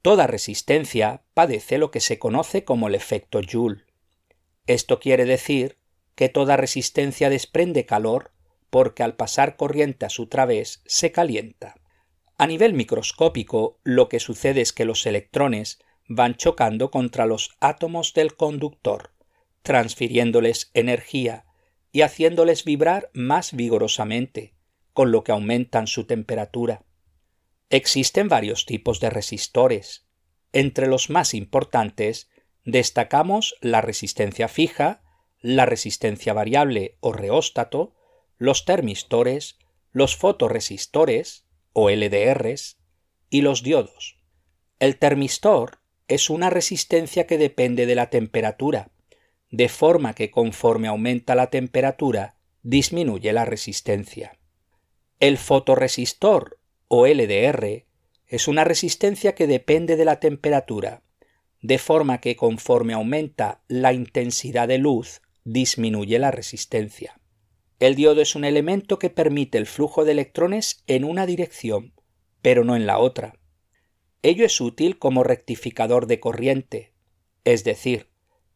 Toda 0.00 0.26
resistencia 0.26 1.24
padece 1.34 1.76
lo 1.76 1.90
que 1.90 2.00
se 2.00 2.18
conoce 2.18 2.64
como 2.64 2.88
el 2.88 2.94
efecto 2.94 3.40
Joule. 3.42 3.84
Esto 4.66 4.98
quiere 4.98 5.26
decir 5.26 5.78
que 6.14 6.30
toda 6.30 6.56
resistencia 6.56 7.28
desprende 7.28 7.84
calor 7.84 8.32
porque 8.70 9.02
al 9.02 9.14
pasar 9.14 9.56
corriente 9.56 10.06
a 10.06 10.10
su 10.10 10.26
través 10.26 10.82
se 10.86 11.12
calienta. 11.12 11.74
A 12.38 12.46
nivel 12.46 12.72
microscópico, 12.72 13.78
lo 13.84 14.08
que 14.08 14.20
sucede 14.20 14.62
es 14.62 14.72
que 14.72 14.84
los 14.84 15.04
electrones 15.06 15.80
van 16.08 16.34
chocando 16.34 16.90
contra 16.90 17.26
los 17.26 17.50
átomos 17.60 18.14
del 18.14 18.36
conductor, 18.36 19.12
transfiriéndoles 19.62 20.70
energía 20.74 21.44
y 21.94 22.02
haciéndoles 22.02 22.64
vibrar 22.64 23.08
más 23.14 23.52
vigorosamente, 23.52 24.56
con 24.92 25.12
lo 25.12 25.22
que 25.22 25.30
aumentan 25.30 25.86
su 25.86 26.08
temperatura. 26.08 26.84
Existen 27.70 28.28
varios 28.28 28.66
tipos 28.66 28.98
de 28.98 29.10
resistores. 29.10 30.04
Entre 30.52 30.88
los 30.88 31.08
más 31.08 31.34
importantes 31.34 32.28
destacamos 32.64 33.54
la 33.60 33.80
resistencia 33.80 34.48
fija, 34.48 35.04
la 35.40 35.66
resistencia 35.66 36.32
variable 36.32 36.98
o 36.98 37.12
reóstato, 37.12 37.94
los 38.38 38.64
termistores, 38.64 39.60
los 39.92 40.16
fotoresistores 40.16 41.46
o 41.72 41.90
LDRs 41.90 42.76
y 43.30 43.42
los 43.42 43.62
diodos. 43.62 44.18
El 44.80 44.98
termistor 44.98 45.78
es 46.08 46.28
una 46.28 46.50
resistencia 46.50 47.28
que 47.28 47.38
depende 47.38 47.86
de 47.86 47.94
la 47.94 48.10
temperatura, 48.10 48.90
de 49.54 49.68
forma 49.68 50.14
que 50.14 50.32
conforme 50.32 50.88
aumenta 50.88 51.36
la 51.36 51.48
temperatura 51.48 52.34
disminuye 52.64 53.32
la 53.32 53.44
resistencia. 53.44 54.36
El 55.20 55.38
fotoresistor 55.38 56.58
o 56.88 57.06
LDR 57.06 57.86
es 58.26 58.48
una 58.48 58.64
resistencia 58.64 59.36
que 59.36 59.46
depende 59.46 59.94
de 59.94 60.04
la 60.04 60.18
temperatura, 60.18 61.04
de 61.62 61.78
forma 61.78 62.20
que 62.20 62.34
conforme 62.34 62.94
aumenta 62.94 63.62
la 63.68 63.92
intensidad 63.92 64.66
de 64.66 64.78
luz, 64.78 65.22
disminuye 65.44 66.18
la 66.18 66.32
resistencia. 66.32 67.20
El 67.78 67.94
diodo 67.94 68.22
es 68.22 68.34
un 68.34 68.44
elemento 68.44 68.98
que 68.98 69.10
permite 69.10 69.56
el 69.56 69.66
flujo 69.66 70.04
de 70.04 70.12
electrones 70.12 70.82
en 70.88 71.04
una 71.04 71.26
dirección, 71.26 71.94
pero 72.42 72.64
no 72.64 72.74
en 72.74 72.86
la 72.86 72.98
otra. 72.98 73.38
Ello 74.22 74.44
es 74.44 74.60
útil 74.60 74.98
como 74.98 75.22
rectificador 75.22 76.08
de 76.08 76.18
corriente, 76.18 76.92
es 77.44 77.62
decir, 77.62 78.13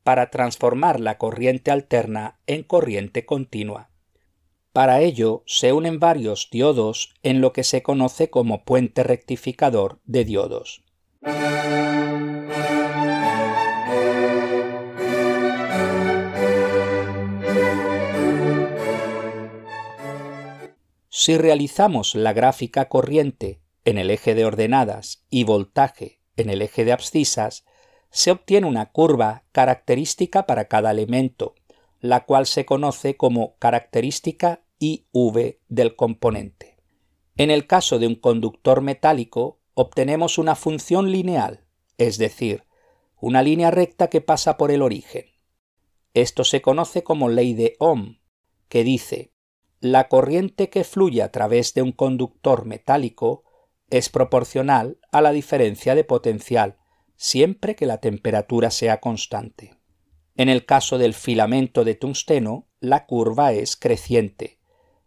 para 0.08 0.30
transformar 0.30 1.00
la 1.00 1.18
corriente 1.18 1.70
alterna 1.70 2.40
en 2.46 2.62
corriente 2.62 3.26
continua. 3.26 3.90
Para 4.72 5.02
ello 5.02 5.42
se 5.44 5.74
unen 5.74 6.00
varios 6.00 6.48
diodos 6.50 7.12
en 7.22 7.42
lo 7.42 7.52
que 7.52 7.62
se 7.62 7.82
conoce 7.82 8.30
como 8.30 8.64
puente 8.64 9.02
rectificador 9.02 10.00
de 10.06 10.24
diodos. 10.24 10.82
Si 21.10 21.36
realizamos 21.36 22.14
la 22.14 22.32
gráfica 22.32 22.88
corriente 22.88 23.60
en 23.84 23.98
el 23.98 24.10
eje 24.10 24.34
de 24.34 24.46
ordenadas 24.46 25.26
y 25.28 25.44
voltaje 25.44 26.22
en 26.38 26.48
el 26.48 26.62
eje 26.62 26.86
de 26.86 26.92
abscisas, 26.92 27.66
se 28.10 28.30
obtiene 28.30 28.66
una 28.66 28.90
curva 28.90 29.44
característica 29.52 30.46
para 30.46 30.66
cada 30.66 30.90
elemento, 30.90 31.54
la 32.00 32.24
cual 32.24 32.46
se 32.46 32.64
conoce 32.64 33.16
como 33.16 33.56
característica 33.58 34.62
IV 34.78 35.58
del 35.68 35.96
componente. 35.96 36.78
En 37.36 37.50
el 37.50 37.66
caso 37.66 37.98
de 37.98 38.06
un 38.06 38.14
conductor 38.14 38.80
metálico, 38.80 39.60
obtenemos 39.74 40.38
una 40.38 40.56
función 40.56 41.12
lineal, 41.12 41.64
es 41.98 42.18
decir, 42.18 42.64
una 43.20 43.42
línea 43.42 43.70
recta 43.70 44.08
que 44.08 44.20
pasa 44.20 44.56
por 44.56 44.70
el 44.70 44.82
origen. 44.82 45.26
Esto 46.14 46.44
se 46.44 46.62
conoce 46.62 47.02
como 47.02 47.28
ley 47.28 47.54
de 47.54 47.76
Ohm, 47.78 48.18
que 48.68 48.84
dice 48.84 49.32
la 49.80 50.08
corriente 50.08 50.70
que 50.70 50.82
fluye 50.82 51.22
a 51.22 51.30
través 51.30 51.72
de 51.74 51.82
un 51.82 51.92
conductor 51.92 52.64
metálico 52.64 53.44
es 53.90 54.08
proporcional 54.08 54.98
a 55.12 55.20
la 55.20 55.30
diferencia 55.30 55.94
de 55.94 56.02
potencial, 56.02 56.78
siempre 57.18 57.74
que 57.74 57.84
la 57.84 57.98
temperatura 57.98 58.70
sea 58.70 59.00
constante. 59.00 59.74
En 60.36 60.48
el 60.48 60.64
caso 60.64 60.98
del 60.98 61.14
filamento 61.14 61.84
de 61.84 61.96
tungsteno, 61.96 62.68
la 62.80 63.06
curva 63.06 63.52
es 63.52 63.76
creciente, 63.76 64.58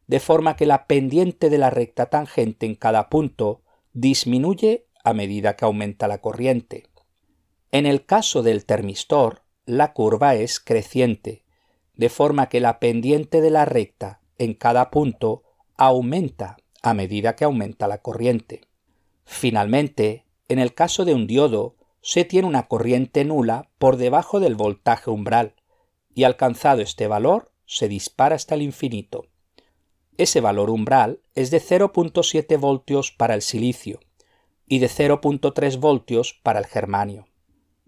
de 0.07 0.19
forma 0.19 0.57
que 0.57 0.65
la 0.65 0.87
pendiente 0.87 1.49
de 1.49 1.57
la 1.57 1.69
recta 1.69 2.07
tangente 2.07 2.65
en 2.65 2.75
cada 2.75 3.09
punto 3.09 3.61
disminuye 3.93 4.87
a 5.05 5.13
medida 5.13 5.55
que 5.55 5.63
aumenta 5.63 6.09
la 6.09 6.19
corriente. 6.19 6.83
En 7.71 7.85
el 7.85 8.05
caso 8.05 8.43
del 8.43 8.65
termistor, 8.65 9.43
la 9.65 9.93
curva 9.93 10.35
es 10.35 10.59
creciente, 10.59 11.45
de 11.95 12.09
forma 12.09 12.49
que 12.49 12.59
la 12.59 12.79
pendiente 12.79 13.39
de 13.39 13.51
la 13.51 13.63
recta 13.63 14.19
en 14.37 14.53
cada 14.53 14.91
punto 14.91 15.43
aumenta 15.77 16.57
a 16.81 16.93
medida 16.93 17.37
que 17.37 17.45
aumenta 17.45 17.87
la 17.87 17.99
corriente. 17.99 18.67
Finalmente, 19.23 20.25
en 20.49 20.59
el 20.59 20.73
caso 20.73 21.05
de 21.05 21.13
un 21.13 21.25
diodo, 21.25 21.77
se 22.01 22.25
tiene 22.25 22.47
una 22.47 22.67
corriente 22.67 23.23
nula 23.25 23.69
por 23.77 23.97
debajo 23.97 24.39
del 24.39 24.55
voltaje 24.55 25.09
umbral, 25.09 25.55
y 26.13 26.23
alcanzado 26.23 26.81
este 26.81 27.07
valor, 27.07 27.51
se 27.65 27.87
dispara 27.87 28.35
hasta 28.35 28.55
el 28.55 28.61
infinito. 28.61 29.27
Ese 30.17 30.41
valor 30.41 30.69
umbral 30.69 31.21
es 31.35 31.51
de 31.51 31.61
0.7 31.61 32.59
voltios 32.59 33.11
para 33.11 33.33
el 33.33 33.41
silicio 33.41 33.99
y 34.67 34.79
de 34.79 34.87
0.3 34.87 35.79
voltios 35.79 36.39
para 36.43 36.59
el 36.59 36.65
germanio. 36.65 37.27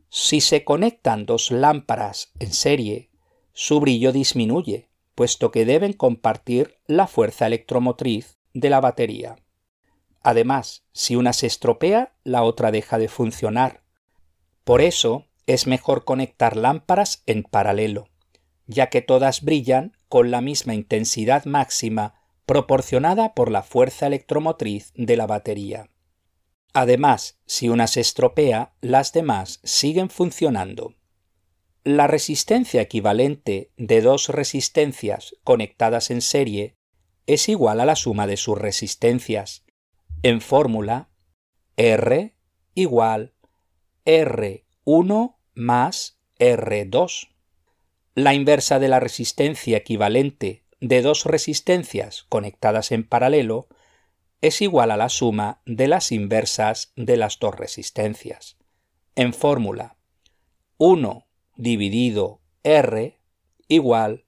Si 0.10 0.42
se 0.42 0.64
conectan 0.64 1.26
dos 1.26 1.52
lámparas 1.52 2.32
en 2.40 2.54
serie, 2.54 3.10
su 3.52 3.80
brillo 3.80 4.12
disminuye, 4.12 4.90
puesto 5.16 5.52
que 5.52 5.66
deben 5.66 5.94
compartir 5.94 6.78
la 6.88 7.08
fuerza 7.08 7.48
electromotriz 7.48 8.38
de 8.54 8.70
la 8.70 8.80
batería. 8.80 9.36
Además, 10.22 10.86
si 10.92 11.16
una 11.16 11.34
se 11.34 11.48
estropea, 11.48 12.16
la 12.24 12.44
otra 12.44 12.72
deja 12.72 12.98
de 12.98 13.10
funcionar. 13.10 13.83
Por 14.64 14.82
eso 14.82 15.28
es 15.46 15.68
mejor 15.68 16.06
conectar 16.06 16.56
lámparas 16.56 17.24
en 17.26 17.44
paralelo, 17.44 18.10
ya 18.66 18.88
que 18.90 19.02
todas 19.02 19.42
brillan 19.42 19.98
con 20.08 20.32
la 20.32 20.42
misma 20.42 20.74
intensidad 20.74 21.46
máxima 21.46 22.16
proporcionada 22.46 23.34
por 23.34 23.52
la 23.52 23.64
fuerza 23.64 24.08
electromotriz 24.08 24.92
de 24.96 25.18
la 25.18 25.28
batería. 25.28 25.90
Además, 26.74 27.40
si 27.46 27.70
una 27.70 27.88
se 27.88 28.02
estropea, 28.02 28.74
las 28.82 29.14
demás 29.14 29.60
siguen 29.64 30.10
funcionando. 30.10 30.96
La 31.84 32.08
resistencia 32.08 32.82
equivalente 32.82 33.72
de 33.78 34.02
dos 34.02 34.30
resistencias 34.30 35.36
conectadas 35.44 36.10
en 36.10 36.22
serie 36.22 36.76
es 37.28 37.50
igual 37.50 37.80
a 37.80 37.86
la 37.86 37.96
suma 37.96 38.26
de 38.26 38.38
sus 38.38 38.58
resistencias. 38.58 39.66
En 40.24 40.42
fórmula, 40.42 41.10
R 41.76 42.36
igual 42.74 43.33
R1 44.06 45.36
más 45.56 46.20
R2. 46.40 47.30
La 48.16 48.34
inversa 48.34 48.80
de 48.80 48.88
la 48.88 49.00
resistencia 49.00 49.78
equivalente 49.78 50.64
de 50.80 51.02
dos 51.02 51.26
resistencias 51.26 52.26
conectadas 52.30 52.92
en 52.92 53.04
paralelo 53.04 53.68
es 54.42 54.62
igual 54.62 54.92
a 54.92 54.98
la 54.98 55.08
suma 55.10 55.62
de 55.66 55.88
las 55.88 56.12
inversas 56.12 56.92
de 56.98 57.16
las 57.16 57.40
dos 57.40 57.56
resistencias. 57.56 58.58
En 59.16 59.34
fórmula, 59.34 59.96
1 60.78 61.26
dividido 61.56 62.42
R 62.64 63.18
igual 63.68 64.26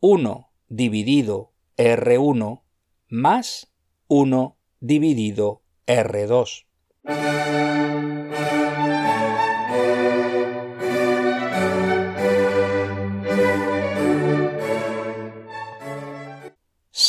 1 0.00 0.50
dividido 0.68 1.52
R1 1.76 2.62
más 3.08 3.70
1 4.08 4.56
dividido 4.80 5.62
R2. 5.86 6.64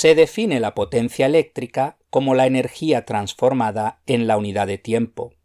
Se 0.02 0.16
define 0.16 0.60
la 0.60 0.74
potencia 0.74 1.28
eléctrica 1.28 2.00
como 2.10 2.34
la 2.34 2.48
energía 2.48 3.06
transformada 3.06 4.02
en 4.08 4.26
la 4.26 4.36
unidad 4.36 4.66
de 4.66 4.80
tiempo. 4.80 5.36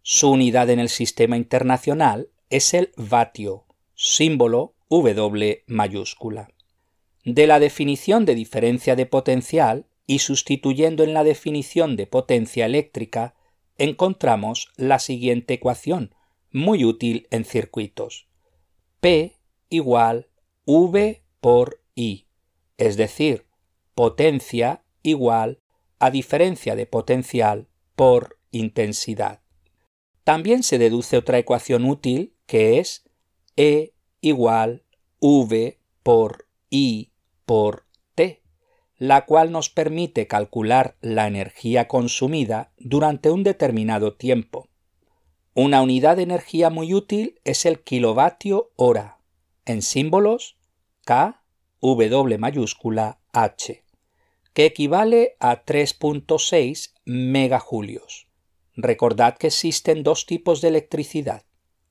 Su 0.00 0.30
unidad 0.30 0.70
en 0.70 0.78
el 0.80 0.88
sistema 0.88 1.36
internacional 1.36 2.30
es 2.48 2.72
el 2.72 2.92
vatio, 2.96 3.66
símbolo 3.94 4.72
W 4.88 5.64
mayúscula. 5.66 6.48
De 7.26 7.46
la 7.46 7.60
definición 7.60 8.24
de 8.24 8.34
diferencia 8.34 8.96
de 8.96 9.04
potencial 9.04 9.84
y 10.06 10.20
sustituyendo 10.20 11.04
en 11.04 11.12
la 11.12 11.22
definición 11.22 11.96
de 11.96 12.06
potencia 12.06 12.64
eléctrica, 12.64 13.34
encontramos 13.76 14.72
la 14.76 14.98
siguiente 14.98 15.52
ecuación, 15.52 16.14
muy 16.50 16.86
útil 16.86 17.26
en 17.30 17.44
circuitos. 17.44 18.28
P 19.00 19.36
igual 19.68 20.30
V 20.64 21.22
por 21.42 21.82
I, 21.94 22.24
es 22.78 22.96
decir, 22.96 23.49
potencia 23.94 24.82
igual 25.02 25.60
a 25.98 26.10
diferencia 26.10 26.74
de 26.74 26.86
potencial 26.86 27.68
por 27.94 28.38
intensidad. 28.50 29.42
También 30.24 30.62
se 30.62 30.78
deduce 30.78 31.16
otra 31.16 31.38
ecuación 31.38 31.84
útil 31.84 32.34
que 32.46 32.78
es 32.78 33.04
E 33.56 33.92
igual 34.20 34.84
V 35.20 35.78
por 36.02 36.46
I 36.70 37.12
por 37.44 37.86
T, 38.14 38.42
la 38.96 39.26
cual 39.26 39.52
nos 39.52 39.70
permite 39.70 40.26
calcular 40.26 40.96
la 41.00 41.26
energía 41.26 41.88
consumida 41.88 42.72
durante 42.78 43.30
un 43.30 43.42
determinado 43.42 44.14
tiempo. 44.14 44.68
Una 45.54 45.82
unidad 45.82 46.16
de 46.16 46.22
energía 46.22 46.70
muy 46.70 46.94
útil 46.94 47.40
es 47.44 47.66
el 47.66 47.80
kilovatio 47.80 48.70
hora, 48.76 49.18
en 49.64 49.82
símbolos 49.82 50.56
K, 51.04 51.42
W 51.80 52.38
mayúscula 52.38 53.19
H, 53.32 53.84
que 54.52 54.64
equivale 54.64 55.36
a 55.40 55.64
3.6 55.64 56.94
megajulios. 57.04 58.28
Recordad 58.76 59.36
que 59.36 59.48
existen 59.48 60.02
dos 60.02 60.26
tipos 60.26 60.60
de 60.60 60.68
electricidad, 60.68 61.44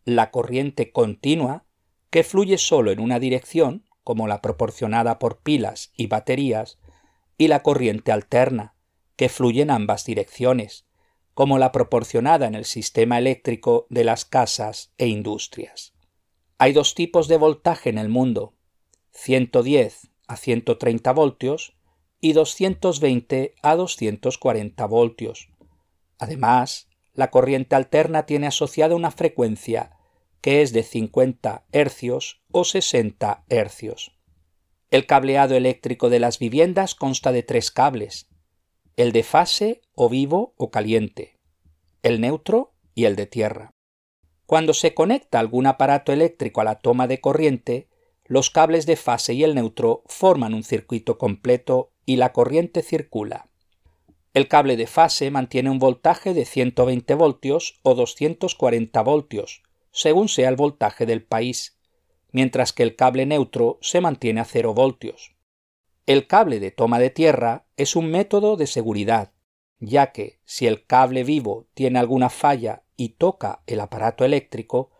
la 0.06 0.32
corriente 0.32 0.92
continua, 0.92 1.66
que 2.10 2.24
fluye 2.24 2.58
solo 2.58 2.92
en 2.92 3.00
una 3.00 3.20
dirección, 3.20 3.86
como 4.04 4.28
la 4.28 4.42
proporcionada 4.42 5.20
por 5.20 5.42
pilas 5.42 5.92
y 5.96 6.08
baterías, 6.08 6.80
y 7.38 7.48
la 7.48 7.64
corriente 7.64 8.12
alterna, 8.12 8.76
que 9.16 9.30
fluye 9.30 9.62
en 9.62 9.72
ambas 9.72 10.06
direcciones, 10.06 10.86
como 11.34 11.58
la 11.58 11.72
proporcionada 11.72 12.48
en 12.48 12.56
el 12.56 12.66
sistema 12.66 13.18
eléctrico 13.18 13.88
de 13.90 14.04
las 14.04 14.26
casas 14.26 14.94
e 14.98 15.08
industrias. 15.08 15.94
Hay 16.58 16.74
dos 16.74 16.96
tipos 16.96 17.28
de 17.28 17.38
voltaje 17.38 17.90
en 17.90 17.98
el 17.98 18.10
mundo, 18.10 18.56
110 19.12 20.10
a 20.30 20.38
130 20.38 21.12
voltios 21.12 21.76
y 22.22 22.34
220 22.34 23.56
a 23.62 23.76
240 23.76 24.86
voltios. 24.86 25.50
Además, 26.20 26.88
la 27.14 27.32
corriente 27.32 27.76
alterna 27.76 28.26
tiene 28.26 28.48
asociada 28.48 28.96
una 28.96 29.12
frecuencia 29.12 29.98
que 30.40 30.62
es 30.62 30.72
de 30.72 30.84
50 30.84 31.66
hercios 31.72 32.42
o 32.52 32.64
60 32.64 33.44
hercios. 33.50 34.16
El 34.92 35.06
cableado 35.06 35.56
eléctrico 35.56 36.10
de 36.10 36.20
las 36.20 36.40
viviendas 36.40 36.96
consta 36.96 37.32
de 37.32 37.44
tres 37.44 37.72
cables, 37.72 38.30
el 38.96 39.12
de 39.12 39.24
fase 39.24 39.82
o 39.96 40.10
vivo 40.10 40.54
o 40.58 40.70
caliente, 40.70 41.36
el 42.04 42.22
neutro 42.22 42.74
y 42.94 43.06
el 43.06 43.16
de 43.16 43.26
tierra. 43.26 43.72
Cuando 44.46 44.74
se 44.74 44.94
conecta 44.94 45.40
algún 45.40 45.66
aparato 45.66 46.14
eléctrico 46.14 46.62
a 46.62 46.64
la 46.64 46.76
toma 46.80 47.08
de 47.08 47.20
corriente, 47.20 47.89
los 48.30 48.52
cables 48.52 48.86
de 48.86 48.96
fase 48.96 49.34
y 49.34 49.44
el 49.44 49.56
neutro 49.56 50.04
forman 50.06 50.54
un 50.54 50.64
circuito 50.64 51.18
completo 51.18 51.92
y 52.06 52.18
la 52.18 52.32
corriente 52.32 52.84
circula. 52.84 53.50
El 54.36 54.48
cable 54.48 54.78
de 54.78 54.86
fase 54.86 55.32
mantiene 55.32 55.72
un 55.72 55.80
voltaje 55.80 56.36
de 56.36 56.46
120 56.46 57.16
voltios 57.16 57.80
o 57.82 57.96
240 57.96 59.02
voltios, 59.02 59.64
según 59.92 60.30
sea 60.30 60.48
el 60.48 60.56
voltaje 60.56 61.08
del 61.08 61.24
país, 61.24 61.80
mientras 62.32 62.72
que 62.72 62.84
el 62.84 62.96
cable 62.96 63.26
neutro 63.26 63.80
se 63.82 64.00
mantiene 64.00 64.42
a 64.42 64.46
0 64.46 64.76
voltios. 64.76 65.36
El 66.06 66.28
cable 66.28 66.60
de 66.60 66.70
toma 66.70 67.00
de 67.00 67.10
tierra 67.10 67.66
es 67.78 67.96
un 67.96 68.12
método 68.12 68.58
de 68.58 68.68
seguridad, 68.68 69.34
ya 69.80 70.12
que 70.12 70.40
si 70.46 70.68
el 70.68 70.86
cable 70.86 71.24
vivo 71.24 71.68
tiene 71.74 71.98
alguna 71.98 72.30
falla 72.30 72.84
y 72.96 73.10
toca 73.10 73.64
el 73.66 73.80
aparato 73.80 74.24
eléctrico, 74.24 74.92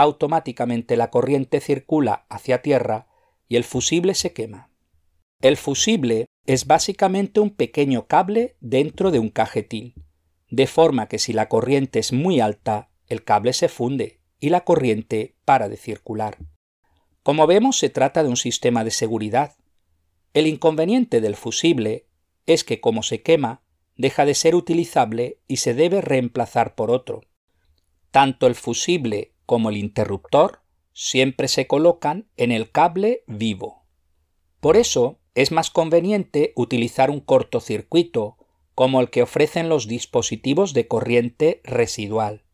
automáticamente 0.00 0.96
la 0.96 1.10
corriente 1.10 1.60
circula 1.60 2.24
hacia 2.30 2.62
tierra 2.62 3.06
y 3.48 3.56
el 3.56 3.64
fusible 3.64 4.14
se 4.14 4.32
quema. 4.32 4.70
El 5.42 5.58
fusible 5.58 6.26
es 6.46 6.66
básicamente 6.66 7.38
un 7.40 7.50
pequeño 7.50 8.06
cable 8.06 8.56
dentro 8.60 9.10
de 9.10 9.18
un 9.18 9.28
cajetín, 9.28 9.92
de 10.48 10.66
forma 10.66 11.06
que 11.06 11.18
si 11.18 11.34
la 11.34 11.50
corriente 11.50 11.98
es 11.98 12.14
muy 12.14 12.40
alta, 12.40 12.88
el 13.08 13.24
cable 13.24 13.52
se 13.52 13.68
funde 13.68 14.20
y 14.38 14.48
la 14.48 14.64
corriente 14.64 15.36
para 15.44 15.68
de 15.68 15.76
circular. 15.76 16.38
Como 17.22 17.46
vemos, 17.46 17.76
se 17.76 17.90
trata 17.90 18.22
de 18.22 18.30
un 18.30 18.38
sistema 18.38 18.84
de 18.84 18.92
seguridad. 18.92 19.56
El 20.32 20.46
inconveniente 20.46 21.20
del 21.20 21.36
fusible 21.36 22.06
es 22.46 22.64
que 22.64 22.80
como 22.80 23.02
se 23.02 23.20
quema, 23.20 23.62
deja 23.96 24.24
de 24.24 24.34
ser 24.34 24.54
utilizable 24.54 25.40
y 25.46 25.58
se 25.58 25.74
debe 25.74 26.00
reemplazar 26.00 26.74
por 26.74 26.90
otro. 26.90 27.20
Tanto 28.10 28.46
el 28.46 28.54
fusible 28.54 29.34
como 29.50 29.70
el 29.70 29.78
interruptor 29.78 30.62
siempre 30.92 31.48
se 31.48 31.66
colocan 31.66 32.28
en 32.36 32.52
el 32.52 32.70
cable 32.70 33.24
vivo. 33.26 33.84
Por 34.60 34.76
eso 34.76 35.18
es 35.34 35.50
más 35.50 35.70
conveniente 35.70 36.52
utilizar 36.54 37.10
un 37.10 37.18
cortocircuito 37.18 38.36
como 38.76 39.00
el 39.00 39.10
que 39.10 39.22
ofrecen 39.22 39.68
los 39.68 39.88
dispositivos 39.88 40.72
de 40.72 40.86
corriente 40.86 41.62
residual, 41.64 42.44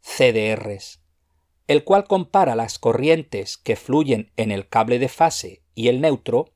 CDRs. 0.00 1.04
el 1.68 1.84
cual 1.84 2.08
compara 2.08 2.56
las 2.56 2.80
corrientes 2.80 3.56
que 3.56 3.76
fluyen 3.76 4.32
en 4.36 4.50
el 4.50 4.68
cable 4.68 4.98
de 4.98 5.08
fase 5.08 5.62
y 5.76 5.86
el 5.86 6.00
neutro, 6.00 6.52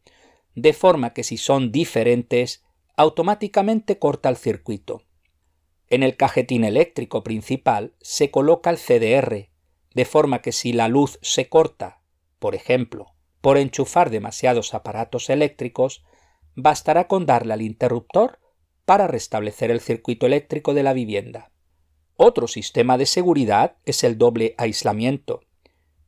de 0.57 0.73
forma 0.73 1.15
que 1.15 1.23
si 1.23 1.37
son 1.37 1.71
diferentes, 1.71 2.65
automáticamente 2.97 4.01
corta 4.01 4.29
el 4.29 4.37
circuito. 4.37 5.03
En 5.89 6.03
el 6.03 6.17
cajetín 6.17 6.65
eléctrico 6.65 7.23
principal 7.23 7.95
se 8.01 8.33
coloca 8.33 8.71
el 8.71 8.77
CDR, 8.77 9.48
de 9.99 10.05
forma 10.05 10.43
que 10.43 10.53
si 10.53 10.73
la 10.73 10.87
luz 10.87 11.19
se 11.23 11.49
corta, 11.49 12.03
por 12.39 12.55
ejemplo, 12.55 13.17
por 13.41 13.59
enchufar 13.59 14.11
demasiados 14.11 14.73
aparatos 14.73 15.29
eléctricos, 15.29 16.05
bastará 16.55 17.09
con 17.09 17.27
darle 17.27 17.55
al 17.55 17.63
interruptor 17.63 18.39
para 18.85 19.09
restablecer 19.09 19.73
el 19.73 19.81
circuito 19.81 20.27
eléctrico 20.27 20.73
de 20.73 20.85
la 20.85 20.93
vivienda. 20.93 21.51
Otro 22.15 22.47
sistema 22.47 22.97
de 22.97 23.07
seguridad 23.07 23.79
es 23.87 24.05
el 24.05 24.19
doble 24.19 24.55
aislamiento, 24.57 25.41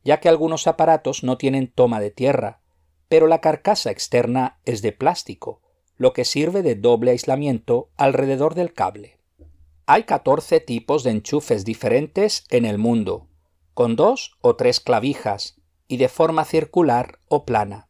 ya 0.05 0.21
que 0.21 0.29
algunos 0.29 0.67
aparatos 0.67 1.25
no 1.25 1.37
tienen 1.37 1.67
toma 1.67 1.99
de 1.99 2.11
tierra, 2.11 2.61
pero 3.09 3.27
la 3.27 3.41
carcasa 3.41 3.91
externa 3.91 4.61
es 4.63 4.81
de 4.81 4.93
plástico, 4.93 5.59
lo 5.97 6.13
que 6.13 6.23
sirve 6.23 6.61
de 6.61 6.75
doble 6.75 7.11
aislamiento 7.11 7.89
alrededor 7.97 8.55
del 8.55 8.71
cable. 8.71 9.17
Hay 9.85 10.03
14 10.03 10.61
tipos 10.61 11.03
de 11.03 11.11
enchufes 11.11 11.65
diferentes 11.65 12.45
en 12.51 12.63
el 12.63 12.77
mundo, 12.77 13.27
con 13.81 13.95
dos 13.95 14.37
o 14.41 14.55
tres 14.55 14.79
clavijas 14.79 15.59
y 15.87 15.97
de 15.97 16.07
forma 16.07 16.45
circular 16.45 17.17
o 17.27 17.45
plana. 17.47 17.87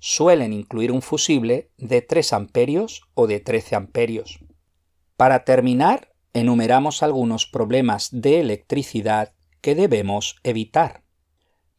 Suelen 0.00 0.52
incluir 0.52 0.90
un 0.90 1.02
fusible 1.02 1.70
de 1.76 2.02
3 2.02 2.32
amperios 2.32 3.02
o 3.14 3.28
de 3.28 3.38
13 3.38 3.76
amperios. 3.76 4.40
Para 5.16 5.44
terminar, 5.44 6.12
enumeramos 6.32 7.04
algunos 7.04 7.46
problemas 7.46 8.08
de 8.10 8.40
electricidad 8.40 9.32
que 9.60 9.76
debemos 9.76 10.34
evitar. 10.42 11.04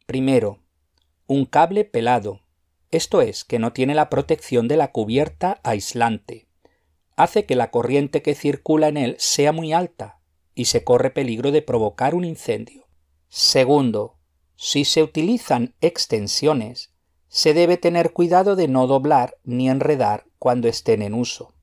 Primero, 0.06 0.62
un 1.26 1.44
cable 1.44 1.84
pelado, 1.84 2.40
esto 2.90 3.20
es, 3.20 3.44
que 3.44 3.58
no 3.58 3.74
tiene 3.74 3.94
la 3.94 4.08
protección 4.08 4.66
de 4.66 4.78
la 4.78 4.92
cubierta 4.92 5.60
aislante. 5.62 6.48
Hace 7.16 7.44
que 7.44 7.54
la 7.54 7.70
corriente 7.70 8.22
que 8.22 8.34
circula 8.34 8.88
en 8.88 8.96
él 8.96 9.16
sea 9.18 9.52
muy 9.52 9.74
alta 9.74 10.22
y 10.54 10.64
se 10.64 10.84
corre 10.84 11.10
peligro 11.10 11.52
de 11.52 11.60
provocar 11.60 12.14
un 12.14 12.24
incendio. 12.24 12.81
Segundo, 13.34 14.18
si 14.56 14.84
se 14.84 15.02
utilizan 15.02 15.74
extensiones, 15.80 16.92
se 17.28 17.54
debe 17.54 17.78
tener 17.78 18.12
cuidado 18.12 18.56
de 18.56 18.68
no 18.68 18.86
doblar 18.86 19.38
ni 19.42 19.70
enredar 19.70 20.26
cuando 20.38 20.68
estén 20.68 21.00
en 21.00 21.14
uso. 21.14 21.54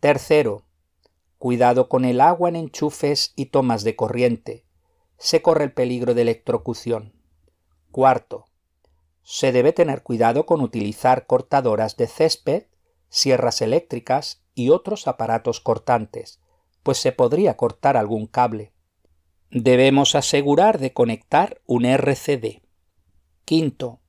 Tercero, 0.00 0.64
Cuidado 1.36 1.90
con 1.90 2.06
el 2.06 2.22
agua 2.22 2.48
en 2.48 2.56
enchufes 2.56 3.34
y 3.36 3.46
tomas 3.46 3.84
de 3.84 3.96
corriente. 3.96 4.64
Se 5.18 5.42
corre 5.42 5.64
el 5.64 5.72
peligro 5.74 6.14
de 6.14 6.22
electrocución. 6.22 7.12
Cuarto. 7.90 8.46
Se 9.22 9.52
debe 9.52 9.74
tener 9.74 10.02
cuidado 10.02 10.46
con 10.46 10.62
utilizar 10.62 11.26
cortadoras 11.26 11.98
de 11.98 12.06
césped, 12.06 12.64
sierras 13.10 13.60
eléctricas 13.60 14.42
y 14.54 14.70
otros 14.70 15.06
aparatos 15.06 15.60
cortantes, 15.60 16.40
pues 16.82 16.96
se 16.96 17.12
podría 17.12 17.58
cortar 17.58 17.98
algún 17.98 18.26
cable. 18.26 18.73
Debemos 19.56 20.16
asegurar 20.16 20.80
de 20.80 20.92
conectar 20.92 21.62
un 21.64 21.84
RCD. 21.84 22.62
Quinto. 23.44 24.00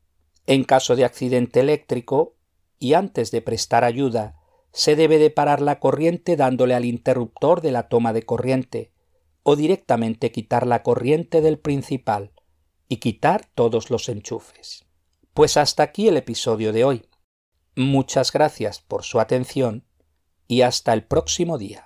En 0.47 0.63
caso 0.63 0.95
de 0.95 1.05
accidente 1.05 1.60
eléctrico 1.60 2.36
y 2.79 2.95
antes 2.95 3.29
de 3.29 3.43
prestar 3.43 3.84
ayuda, 3.84 4.41
se 4.71 4.95
debe 4.95 5.19
de 5.19 5.29
parar 5.29 5.62
la 5.62 5.79
corriente 5.79 6.36
dándole 6.36 6.73
al 6.73 6.84
interruptor 6.84 7.62
de 7.62 7.71
la 7.71 7.89
toma 7.89 8.12
de 8.12 8.23
corriente, 8.23 8.91
o 9.43 9.55
directamente 9.55 10.31
quitar 10.31 10.65
la 10.65 10.81
corriente 10.81 11.41
del 11.41 11.60
principal 11.60 12.31
y 12.89 12.97
quitar 12.97 13.45
todos 13.53 13.91
los 13.91 14.10
enchufes. 14.10 14.86
Pues 15.36 15.58
hasta 15.58 15.84
aquí 15.84 16.08
el 16.08 16.17
episodio 16.17 16.73
de 16.73 16.86
hoy. 16.86 17.05
Muchas 17.75 18.31
gracias 18.31 18.79
por 18.79 19.03
su 19.03 19.19
atención 19.19 19.86
y 20.47 20.62
hasta 20.62 20.91
el 20.93 21.03
próximo 21.03 21.60
día. 21.60 21.86